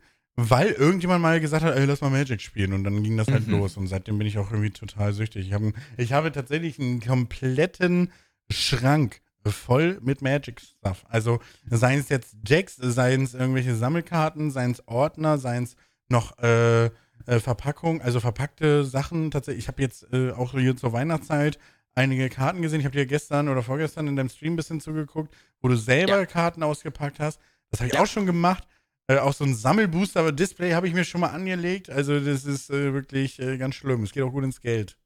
[0.49, 2.72] Weil irgendjemand mal gesagt hat, ey, lass mal Magic spielen.
[2.72, 3.59] Und dann ging das halt mhm.
[3.59, 3.76] los.
[3.76, 5.49] Und seitdem bin ich auch irgendwie total süchtig.
[5.49, 5.62] Ich, hab,
[5.97, 8.11] ich habe tatsächlich einen kompletten
[8.51, 11.05] Schrank voll mit Magic-Stuff.
[11.09, 15.76] Also seien es jetzt Jacks, seien es irgendwelche Sammelkarten, seien es Ordner, seien es
[16.09, 16.91] noch äh, äh,
[17.38, 19.30] Verpackung, also verpackte Sachen.
[19.30, 21.59] Tatsächlich, ich habe jetzt äh, auch hier zur Weihnachtszeit
[21.95, 22.80] einige Karten gesehen.
[22.80, 26.18] Ich habe dir gestern oder vorgestern in deinem Stream ein bisschen zugeguckt, wo du selber
[26.18, 26.26] ja.
[26.26, 27.41] Karten ausgepackt hast.
[27.70, 28.03] Das habe ich ja.
[28.03, 28.66] auch schon gemacht.
[29.11, 31.91] Äh, auch so ein Sammelbooster-Display habe ich mir schon mal angelegt.
[31.91, 34.05] Also, das ist äh, wirklich äh, ganz schlimm.
[34.05, 34.97] Es geht auch gut ins Geld.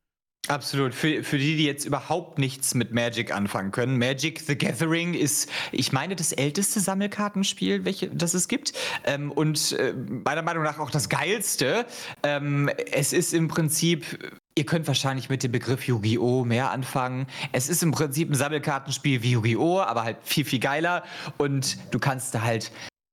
[0.46, 0.94] Absolut.
[0.94, 3.96] Für, für die, die jetzt überhaupt nichts mit Magic anfangen können.
[3.96, 8.74] Magic the Gathering ist, ich meine, das älteste Sammelkartenspiel, welche, das es gibt.
[9.06, 11.86] Ähm, und äh, meiner Meinung nach auch das geilste.
[12.22, 16.44] Ähm, es ist im Prinzip Ihr könnt wahrscheinlich mit dem Begriff Yu-Gi-Oh!
[16.44, 17.26] mehr anfangen.
[17.50, 21.02] Es ist im Prinzip ein Sammelkartenspiel wie Yu-Gi-Oh!, aber halt viel, viel geiler.
[21.38, 22.70] Und du kannst da halt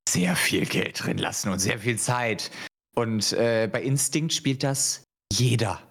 [0.08, 2.52] sehr viel Geld drin lassen und sehr viel Zeit.
[2.96, 5.82] Und äh, bei Instinct spielt das jeder.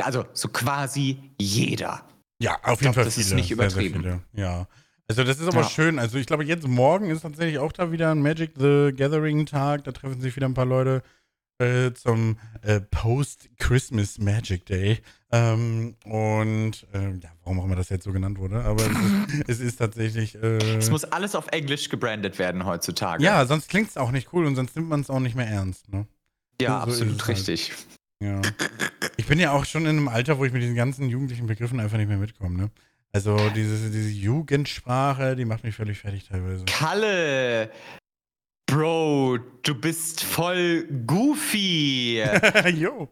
[0.00, 2.08] Also so quasi jeder.
[2.40, 3.04] Ja, auf jeden Fall.
[3.04, 4.02] Das viele, ist nicht übertrieben.
[4.02, 4.68] Sehr, sehr ja.
[5.08, 5.68] Also das ist aber ja.
[5.68, 5.98] schön.
[5.98, 9.84] Also ich glaube, jetzt morgen ist tatsächlich auch da wieder ein Magic the Gathering Tag.
[9.84, 11.02] Da treffen sich wieder ein paar Leute
[11.62, 15.00] äh, zum äh, Post-Christmas Magic Day.
[15.30, 19.44] Ähm, und äh, ja, warum auch immer das jetzt so genannt wurde, aber es ist,
[19.48, 20.34] es ist tatsächlich.
[20.34, 23.24] Äh, es muss alles auf Englisch gebrandet werden heutzutage.
[23.24, 25.46] Ja, sonst klingt es auch nicht cool und sonst nimmt man es auch nicht mehr
[25.46, 25.90] ernst.
[25.90, 26.06] Ne?
[26.60, 27.28] Ja, so absolut halt.
[27.28, 27.72] richtig.
[28.22, 28.42] Ja.
[29.16, 31.80] Ich bin ja auch schon in einem Alter, wo ich mit diesen ganzen jugendlichen Begriffen
[31.80, 32.56] einfach nicht mehr mitkomme.
[32.56, 32.70] Ne?
[33.12, 36.64] Also diese, diese Jugendsprache, die macht mich völlig fertig teilweise.
[36.64, 37.70] Kalle,
[38.72, 42.22] Bro, du bist voll goofy.
[42.74, 43.10] Jo.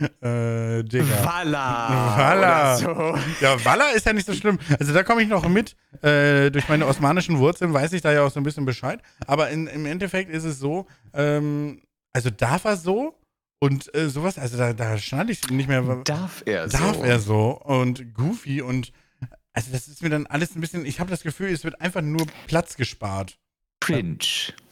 [0.00, 1.24] Äh, Digga.
[1.24, 2.16] Walla.
[2.16, 2.76] Walla.
[2.78, 3.18] So.
[3.42, 4.58] Ja, Walla ist ja nicht so schlimm.
[4.80, 5.76] Also da komme ich noch mit.
[6.00, 9.02] Äh, durch meine osmanischen Wurzeln weiß ich da ja auch so ein bisschen Bescheid.
[9.26, 11.82] Aber in, im Endeffekt ist es so, ähm,
[12.14, 13.14] also darf er so
[13.58, 15.82] und äh, sowas, also da, da schneide ich nicht mehr.
[16.04, 16.78] Darf er so?
[16.78, 18.92] Darf er so und Goofy und
[19.52, 22.00] also das ist mir dann alles ein bisschen, ich habe das Gefühl, es wird einfach
[22.00, 23.38] nur Platz gespart.
[23.80, 24.18] Cringe.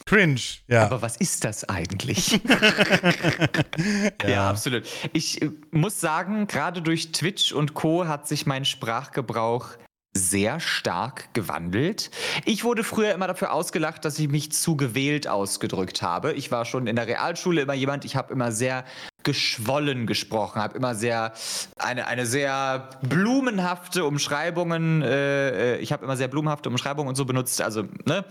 [0.07, 0.85] Cringe, ja.
[0.85, 2.41] Aber was ist das eigentlich?
[4.23, 4.29] ja.
[4.29, 4.51] ja.
[4.51, 4.85] absolut.
[5.13, 8.07] Ich äh, muss sagen, gerade durch Twitch und Co.
[8.07, 9.71] hat sich mein Sprachgebrauch
[10.17, 12.11] sehr stark gewandelt.
[12.45, 16.33] Ich wurde früher immer dafür ausgelacht, dass ich mich zu gewählt ausgedrückt habe.
[16.33, 18.85] Ich war schon in der Realschule immer jemand, ich habe immer sehr
[19.25, 21.33] geschwollen gesprochen, habe immer sehr
[21.77, 27.25] eine, eine sehr blumenhafte Umschreibungen, äh, äh ich habe immer sehr blumenhafte Umschreibungen und so
[27.25, 28.25] benutzt, also ne,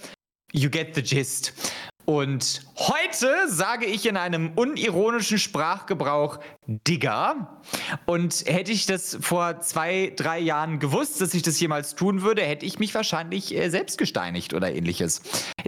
[0.52, 1.54] you get the gist.
[2.06, 7.62] Und heute sage ich in einem unironischen Sprachgebrauch Digger.
[8.06, 12.43] Und hätte ich das vor zwei, drei Jahren gewusst, dass ich das jemals tun würde,
[12.43, 15.22] hätte ich mich wahrscheinlich äh, selbst gesteinigt oder ähnliches.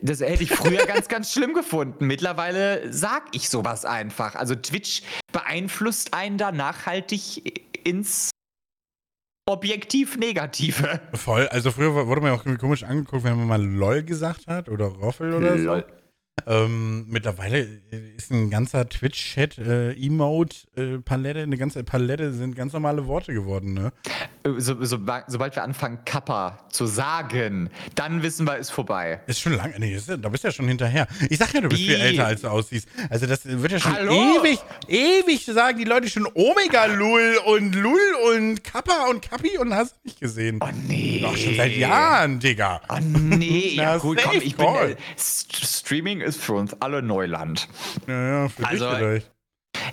[0.04, 2.06] Das hätte ich früher ganz, ganz schlimm gefunden.
[2.06, 4.36] Mittlerweile sag ich sowas einfach.
[4.36, 5.02] Also Twitch
[5.32, 8.30] beeinflusst einen da nachhaltig ins
[9.48, 11.00] objektiv Negative.
[11.14, 11.48] Voll.
[11.48, 15.34] Also früher wurde man auch komisch angeguckt, wenn man mal LOL gesagt hat oder Roffel
[15.34, 15.86] oder LOL.
[16.46, 17.68] Ähm, mittlerweile
[18.16, 23.74] ist ein ganzer Twitch-Chat, äh, Emote-Palette, äh, eine ganze Palette sind ganz normale Worte geworden,
[23.74, 23.92] ne?
[24.44, 29.20] Äh, so, so, sobald wir anfangen, Kappa zu sagen, dann wissen wir, ist vorbei.
[29.28, 31.08] Ist schon lange, nee, ist, da bist du ja schon hinterher.
[31.30, 31.88] Ich sag ja, du bist Wie?
[31.88, 32.88] viel älter, als du aussiehst.
[33.10, 34.14] Also das wird ja schon Hallo?
[34.14, 38.00] ewig, ewig sagen die Leute schon Omega Lul und Lul
[38.32, 40.60] und Kappa und Kappi und hast du nicht gesehen.
[40.62, 41.20] Oh nee.
[41.22, 42.82] Doch schon seit Jahren, Digga.
[42.90, 47.68] Oh nee, ja gut, komm, ich bin, äh, Streaming ist für uns alle Neuland.
[48.08, 49.32] Ja, ja, für also, dich vielleicht.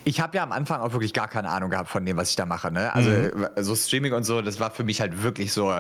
[0.05, 2.37] Ich habe ja am Anfang auch wirklich gar keine Ahnung gehabt von dem, was ich
[2.37, 2.71] da mache.
[2.71, 2.93] Ne?
[2.95, 3.49] Also mhm.
[3.57, 5.73] so Streaming und so, das war für mich halt wirklich so.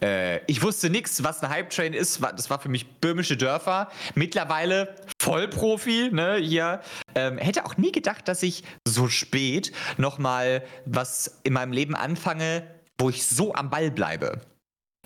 [0.00, 2.22] Äh, ich wusste nichts, was ein Hype-Train ist.
[2.22, 3.88] Das war für mich böhmische Dörfer.
[4.14, 6.80] Mittlerweile Vollprofi, ne, hier.
[7.14, 12.62] Ähm, hätte auch nie gedacht, dass ich so spät nochmal was in meinem Leben anfange,
[12.98, 14.40] wo ich so am Ball bleibe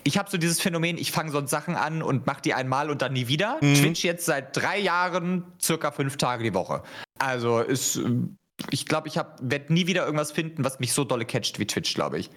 [0.03, 3.01] ich habe so dieses Phänomen, ich fange sonst Sachen an und mache die einmal und
[3.01, 3.57] dann nie wieder.
[3.61, 3.75] Mhm.
[3.75, 6.83] Twitch jetzt seit drei Jahren circa fünf Tage die Woche.
[7.19, 7.99] Also ist,
[8.69, 11.93] ich glaube, ich werde nie wieder irgendwas finden, was mich so dolle catcht wie Twitch,
[11.93, 12.29] glaube ich.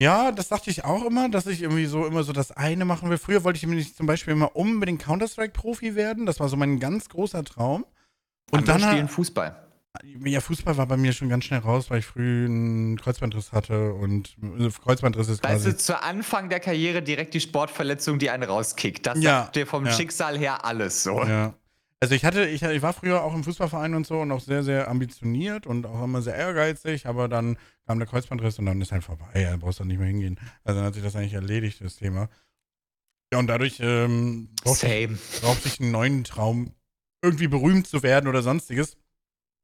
[0.00, 3.08] Ja, das dachte ich auch immer, dass ich irgendwie so immer so das eine machen
[3.08, 3.18] will.
[3.18, 6.26] Früher wollte ich nämlich zum Beispiel immer unbedingt Counter-Strike-Profi werden.
[6.26, 7.86] Das war so mein ganz großer Traum.
[8.50, 9.71] Und Andere dann spielen Fußball.
[10.24, 13.92] Ja, Fußball war bei mir schon ganz schnell raus, weil ich früh einen Kreuzbandriss hatte
[13.92, 15.54] und äh, Kreuzbandriss ist quasi.
[15.54, 19.06] Weißt du, zu Anfang der Karriere direkt die Sportverletzung, die einen rauskickt.
[19.06, 19.92] Das ja, sagt dir vom ja.
[19.92, 21.22] Schicksal her alles so.
[21.22, 21.54] Ja.
[22.00, 24.64] Also ich hatte, ich, ich war früher auch im Fußballverein und so und auch sehr,
[24.64, 28.92] sehr ambitioniert und auch immer sehr ehrgeizig, aber dann kam der Kreuzbandriss und dann ist
[28.92, 30.40] halt vorbei, ja, brauchst du nicht mehr hingehen.
[30.64, 32.28] Also dann hat sich das eigentlich erledigt, das Thema.
[33.32, 36.74] Ja, und dadurch ähm, brauchte, ich, brauchte ich einen neuen Traum,
[37.22, 38.96] irgendwie berühmt zu werden oder sonstiges.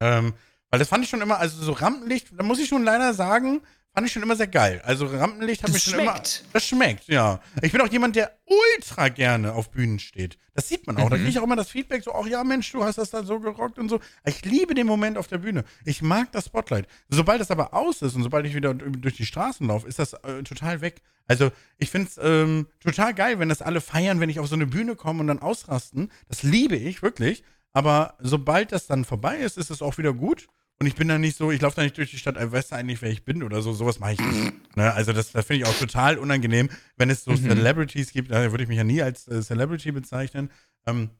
[0.00, 0.34] Ähm,
[0.70, 3.62] weil das fand ich schon immer, also so Rampenlicht, da muss ich schon leider sagen,
[3.94, 4.82] fand ich schon immer sehr geil.
[4.84, 6.40] Also Rampenlicht hat das mich schon schmeckt.
[6.42, 6.50] immer.
[6.52, 7.40] Das schmeckt, ja.
[7.62, 10.38] Ich bin auch jemand, der ultra gerne auf Bühnen steht.
[10.54, 11.06] Das sieht man auch.
[11.06, 11.10] Mhm.
[11.10, 13.24] Da kriege ich auch immer das Feedback, so, ach ja, Mensch, du hast das da
[13.24, 13.98] so gerockt und so.
[14.24, 15.64] Ich liebe den Moment auf der Bühne.
[15.84, 16.86] Ich mag das Spotlight.
[17.08, 20.12] Sobald das aber aus ist und sobald ich wieder durch die Straßen laufe, ist das
[20.12, 21.02] äh, total weg.
[21.26, 24.54] Also ich finde es ähm, total geil, wenn das alle feiern, wenn ich auf so
[24.54, 26.10] eine Bühne komme und dann ausrasten.
[26.28, 27.42] Das liebe ich, wirklich.
[27.72, 30.48] Aber sobald das dann vorbei ist, ist es auch wieder gut.
[30.80, 32.72] Und ich bin da nicht so, ich laufe da nicht durch die Stadt, ich weiß
[32.72, 33.72] eigentlich, wer ich bin oder so.
[33.72, 34.76] Sowas mache ich nicht.
[34.76, 34.92] Ne?
[34.92, 37.48] Also, das, das finde ich auch total unangenehm, wenn es so mhm.
[37.48, 38.30] Celebrities gibt.
[38.30, 40.50] Da würde ich mich ja nie als äh, Celebrity bezeichnen.
[40.86, 41.10] Ähm,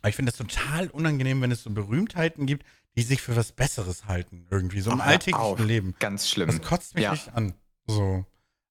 [0.00, 3.52] aber ich finde es total unangenehm, wenn es so Berühmtheiten gibt, die sich für was
[3.52, 4.80] Besseres halten, irgendwie.
[4.80, 5.58] So im Ach, alltäglichen auf.
[5.60, 5.94] Leben.
[5.98, 6.48] Ganz schlimm.
[6.48, 7.12] Das kotzt mich ja.
[7.12, 7.54] nicht an.
[7.86, 8.26] So.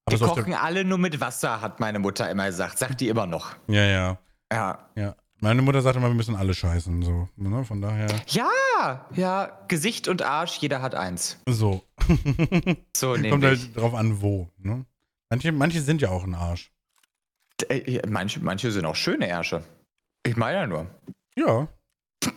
[0.06, 2.78] Aber die so kochen alle nur mit Wasser, hat meine Mutter immer gesagt.
[2.78, 3.56] Sagt die immer noch.
[3.68, 4.20] Ja, ja.
[4.52, 4.90] Ja.
[4.96, 5.16] Ja.
[5.42, 7.66] Meine Mutter sagt immer, wir müssen alle scheißen, so, ne?
[7.66, 8.08] Von daher.
[8.28, 11.38] Ja, ja, Gesicht und Arsch, jeder hat eins.
[11.48, 11.84] So.
[12.96, 13.14] so.
[13.14, 14.86] Kommt halt drauf an, wo, ne?
[15.30, 16.72] Manche, manche sind ja auch ein Arsch.
[17.70, 19.64] Äh, manche, manche sind auch schöne Ärsche.
[20.26, 20.88] Ich meine ja nur.
[21.36, 21.68] Ja.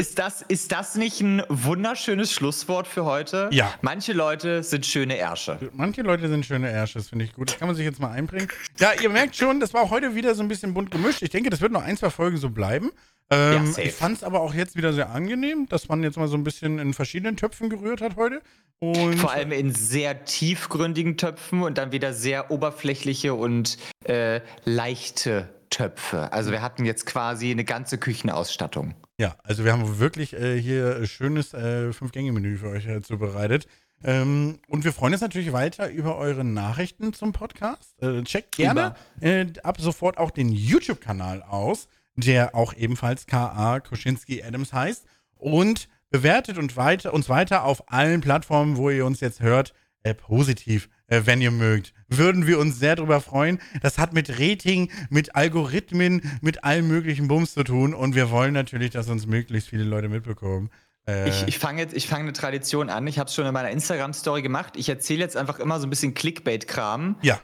[0.00, 3.50] ist, das, ist das nicht ein wunderschönes Schlusswort für heute?
[3.52, 3.74] Ja.
[3.82, 5.58] Manche Leute sind schöne Ärsche.
[5.74, 7.50] Manche Leute sind schöne Ärsche, das finde ich gut.
[7.50, 8.48] Das kann man sich jetzt mal einbringen.
[8.78, 11.20] Ja, ihr merkt schon, das war auch heute wieder so ein bisschen bunt gemischt.
[11.22, 12.92] Ich denke, das wird noch ein, zwei Folgen so bleiben.
[13.28, 16.28] Ähm, ja, ich fand es aber auch jetzt wieder sehr angenehm, dass man jetzt mal
[16.28, 18.40] so ein bisschen in verschiedenen Töpfen gerührt hat heute.
[18.78, 25.48] Und Vor allem in sehr tiefgründigen Töpfen und dann wieder sehr oberflächliche und äh, leichte
[25.70, 26.32] Töpfe.
[26.32, 28.94] Also wir hatten jetzt quasi eine ganze Küchenausstattung.
[29.18, 33.66] Ja, also wir haben wirklich äh, hier schönes äh, Fünf-Gänge-Menü für euch äh, zubereitet.
[34.02, 38.02] Ähm, und wir freuen uns natürlich weiter über eure Nachrichten zum Podcast.
[38.02, 43.80] Äh, checkt gerne äh, ab sofort auch den YouTube-Kanal aus, der auch ebenfalls K.A.
[43.80, 45.06] Koschinski Adams heißt.
[45.36, 49.72] Und bewertet und weiter, uns weiter auf allen Plattformen, wo ihr uns jetzt hört,
[50.02, 51.92] äh, positiv äh, wenn ihr mögt.
[52.08, 53.60] Würden wir uns sehr darüber freuen.
[53.82, 57.92] Das hat mit Rating, mit Algorithmen, mit allem möglichen Bums zu tun.
[57.92, 60.70] Und wir wollen natürlich, dass uns möglichst viele Leute mitbekommen.
[61.06, 63.06] Äh ich, ich fange jetzt, ich fange eine Tradition an.
[63.06, 64.74] Ich habe es schon in meiner Instagram-Story gemacht.
[64.76, 67.16] Ich erzähle jetzt einfach immer so ein bisschen Clickbait-Kram.
[67.22, 67.40] Ja.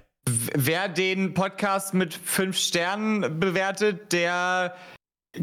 [0.55, 4.75] Wer den Podcast mit fünf Sternen bewertet, der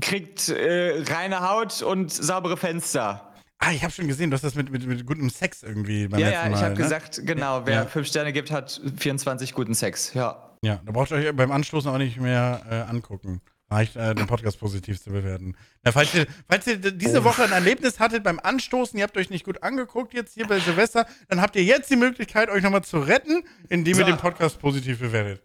[0.02, 3.33] kriegt äh, reine Haut und saubere Fenster.
[3.66, 6.20] Ah, ich habe schon gesehen, du hast das mit, mit, mit gutem Sex irgendwie beim
[6.20, 6.52] ja, letzten Mal.
[6.52, 6.84] Ja, ich habe ne?
[6.84, 7.86] gesagt, genau, wer ja.
[7.86, 10.14] fünf Sterne gibt, hat 24 guten Sex.
[10.14, 10.50] Ja.
[10.62, 13.42] Ja, da braucht ihr euch beim Anstoßen auch nicht mehr äh, angucken.
[13.70, 15.56] Reicht, äh, den Podcast positiv zu bewerten.
[15.86, 17.24] Ja, falls, ihr, falls ihr diese oh.
[17.24, 20.60] Woche ein Erlebnis hattet beim Anstoßen, ihr habt euch nicht gut angeguckt jetzt hier bei
[20.60, 24.02] Silvester, dann habt ihr jetzt die Möglichkeit, euch nochmal zu retten, indem so.
[24.02, 25.42] ihr den Podcast positiv bewertet.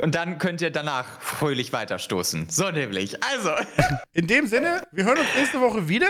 [0.00, 2.48] Und dann könnt ihr danach fröhlich weiterstoßen.
[2.48, 3.22] So nämlich.
[3.22, 3.50] Also.
[4.12, 6.08] In dem Sinne, wir hören uns nächste Woche wieder.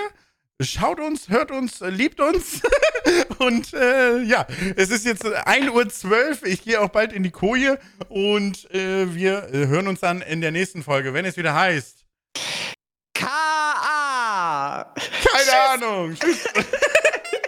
[0.64, 2.62] Schaut uns, hört uns, liebt uns.
[3.38, 4.46] und äh, ja,
[4.76, 6.46] es ist jetzt 1.12 Uhr.
[6.46, 7.78] Ich gehe auch bald in die Koje.
[8.08, 12.04] Und äh, wir äh, hören uns dann in der nächsten Folge, wenn es wieder heißt.
[13.14, 14.94] K.A.
[14.94, 16.14] Keine Ahnung.
[16.14, 16.44] Tschüss.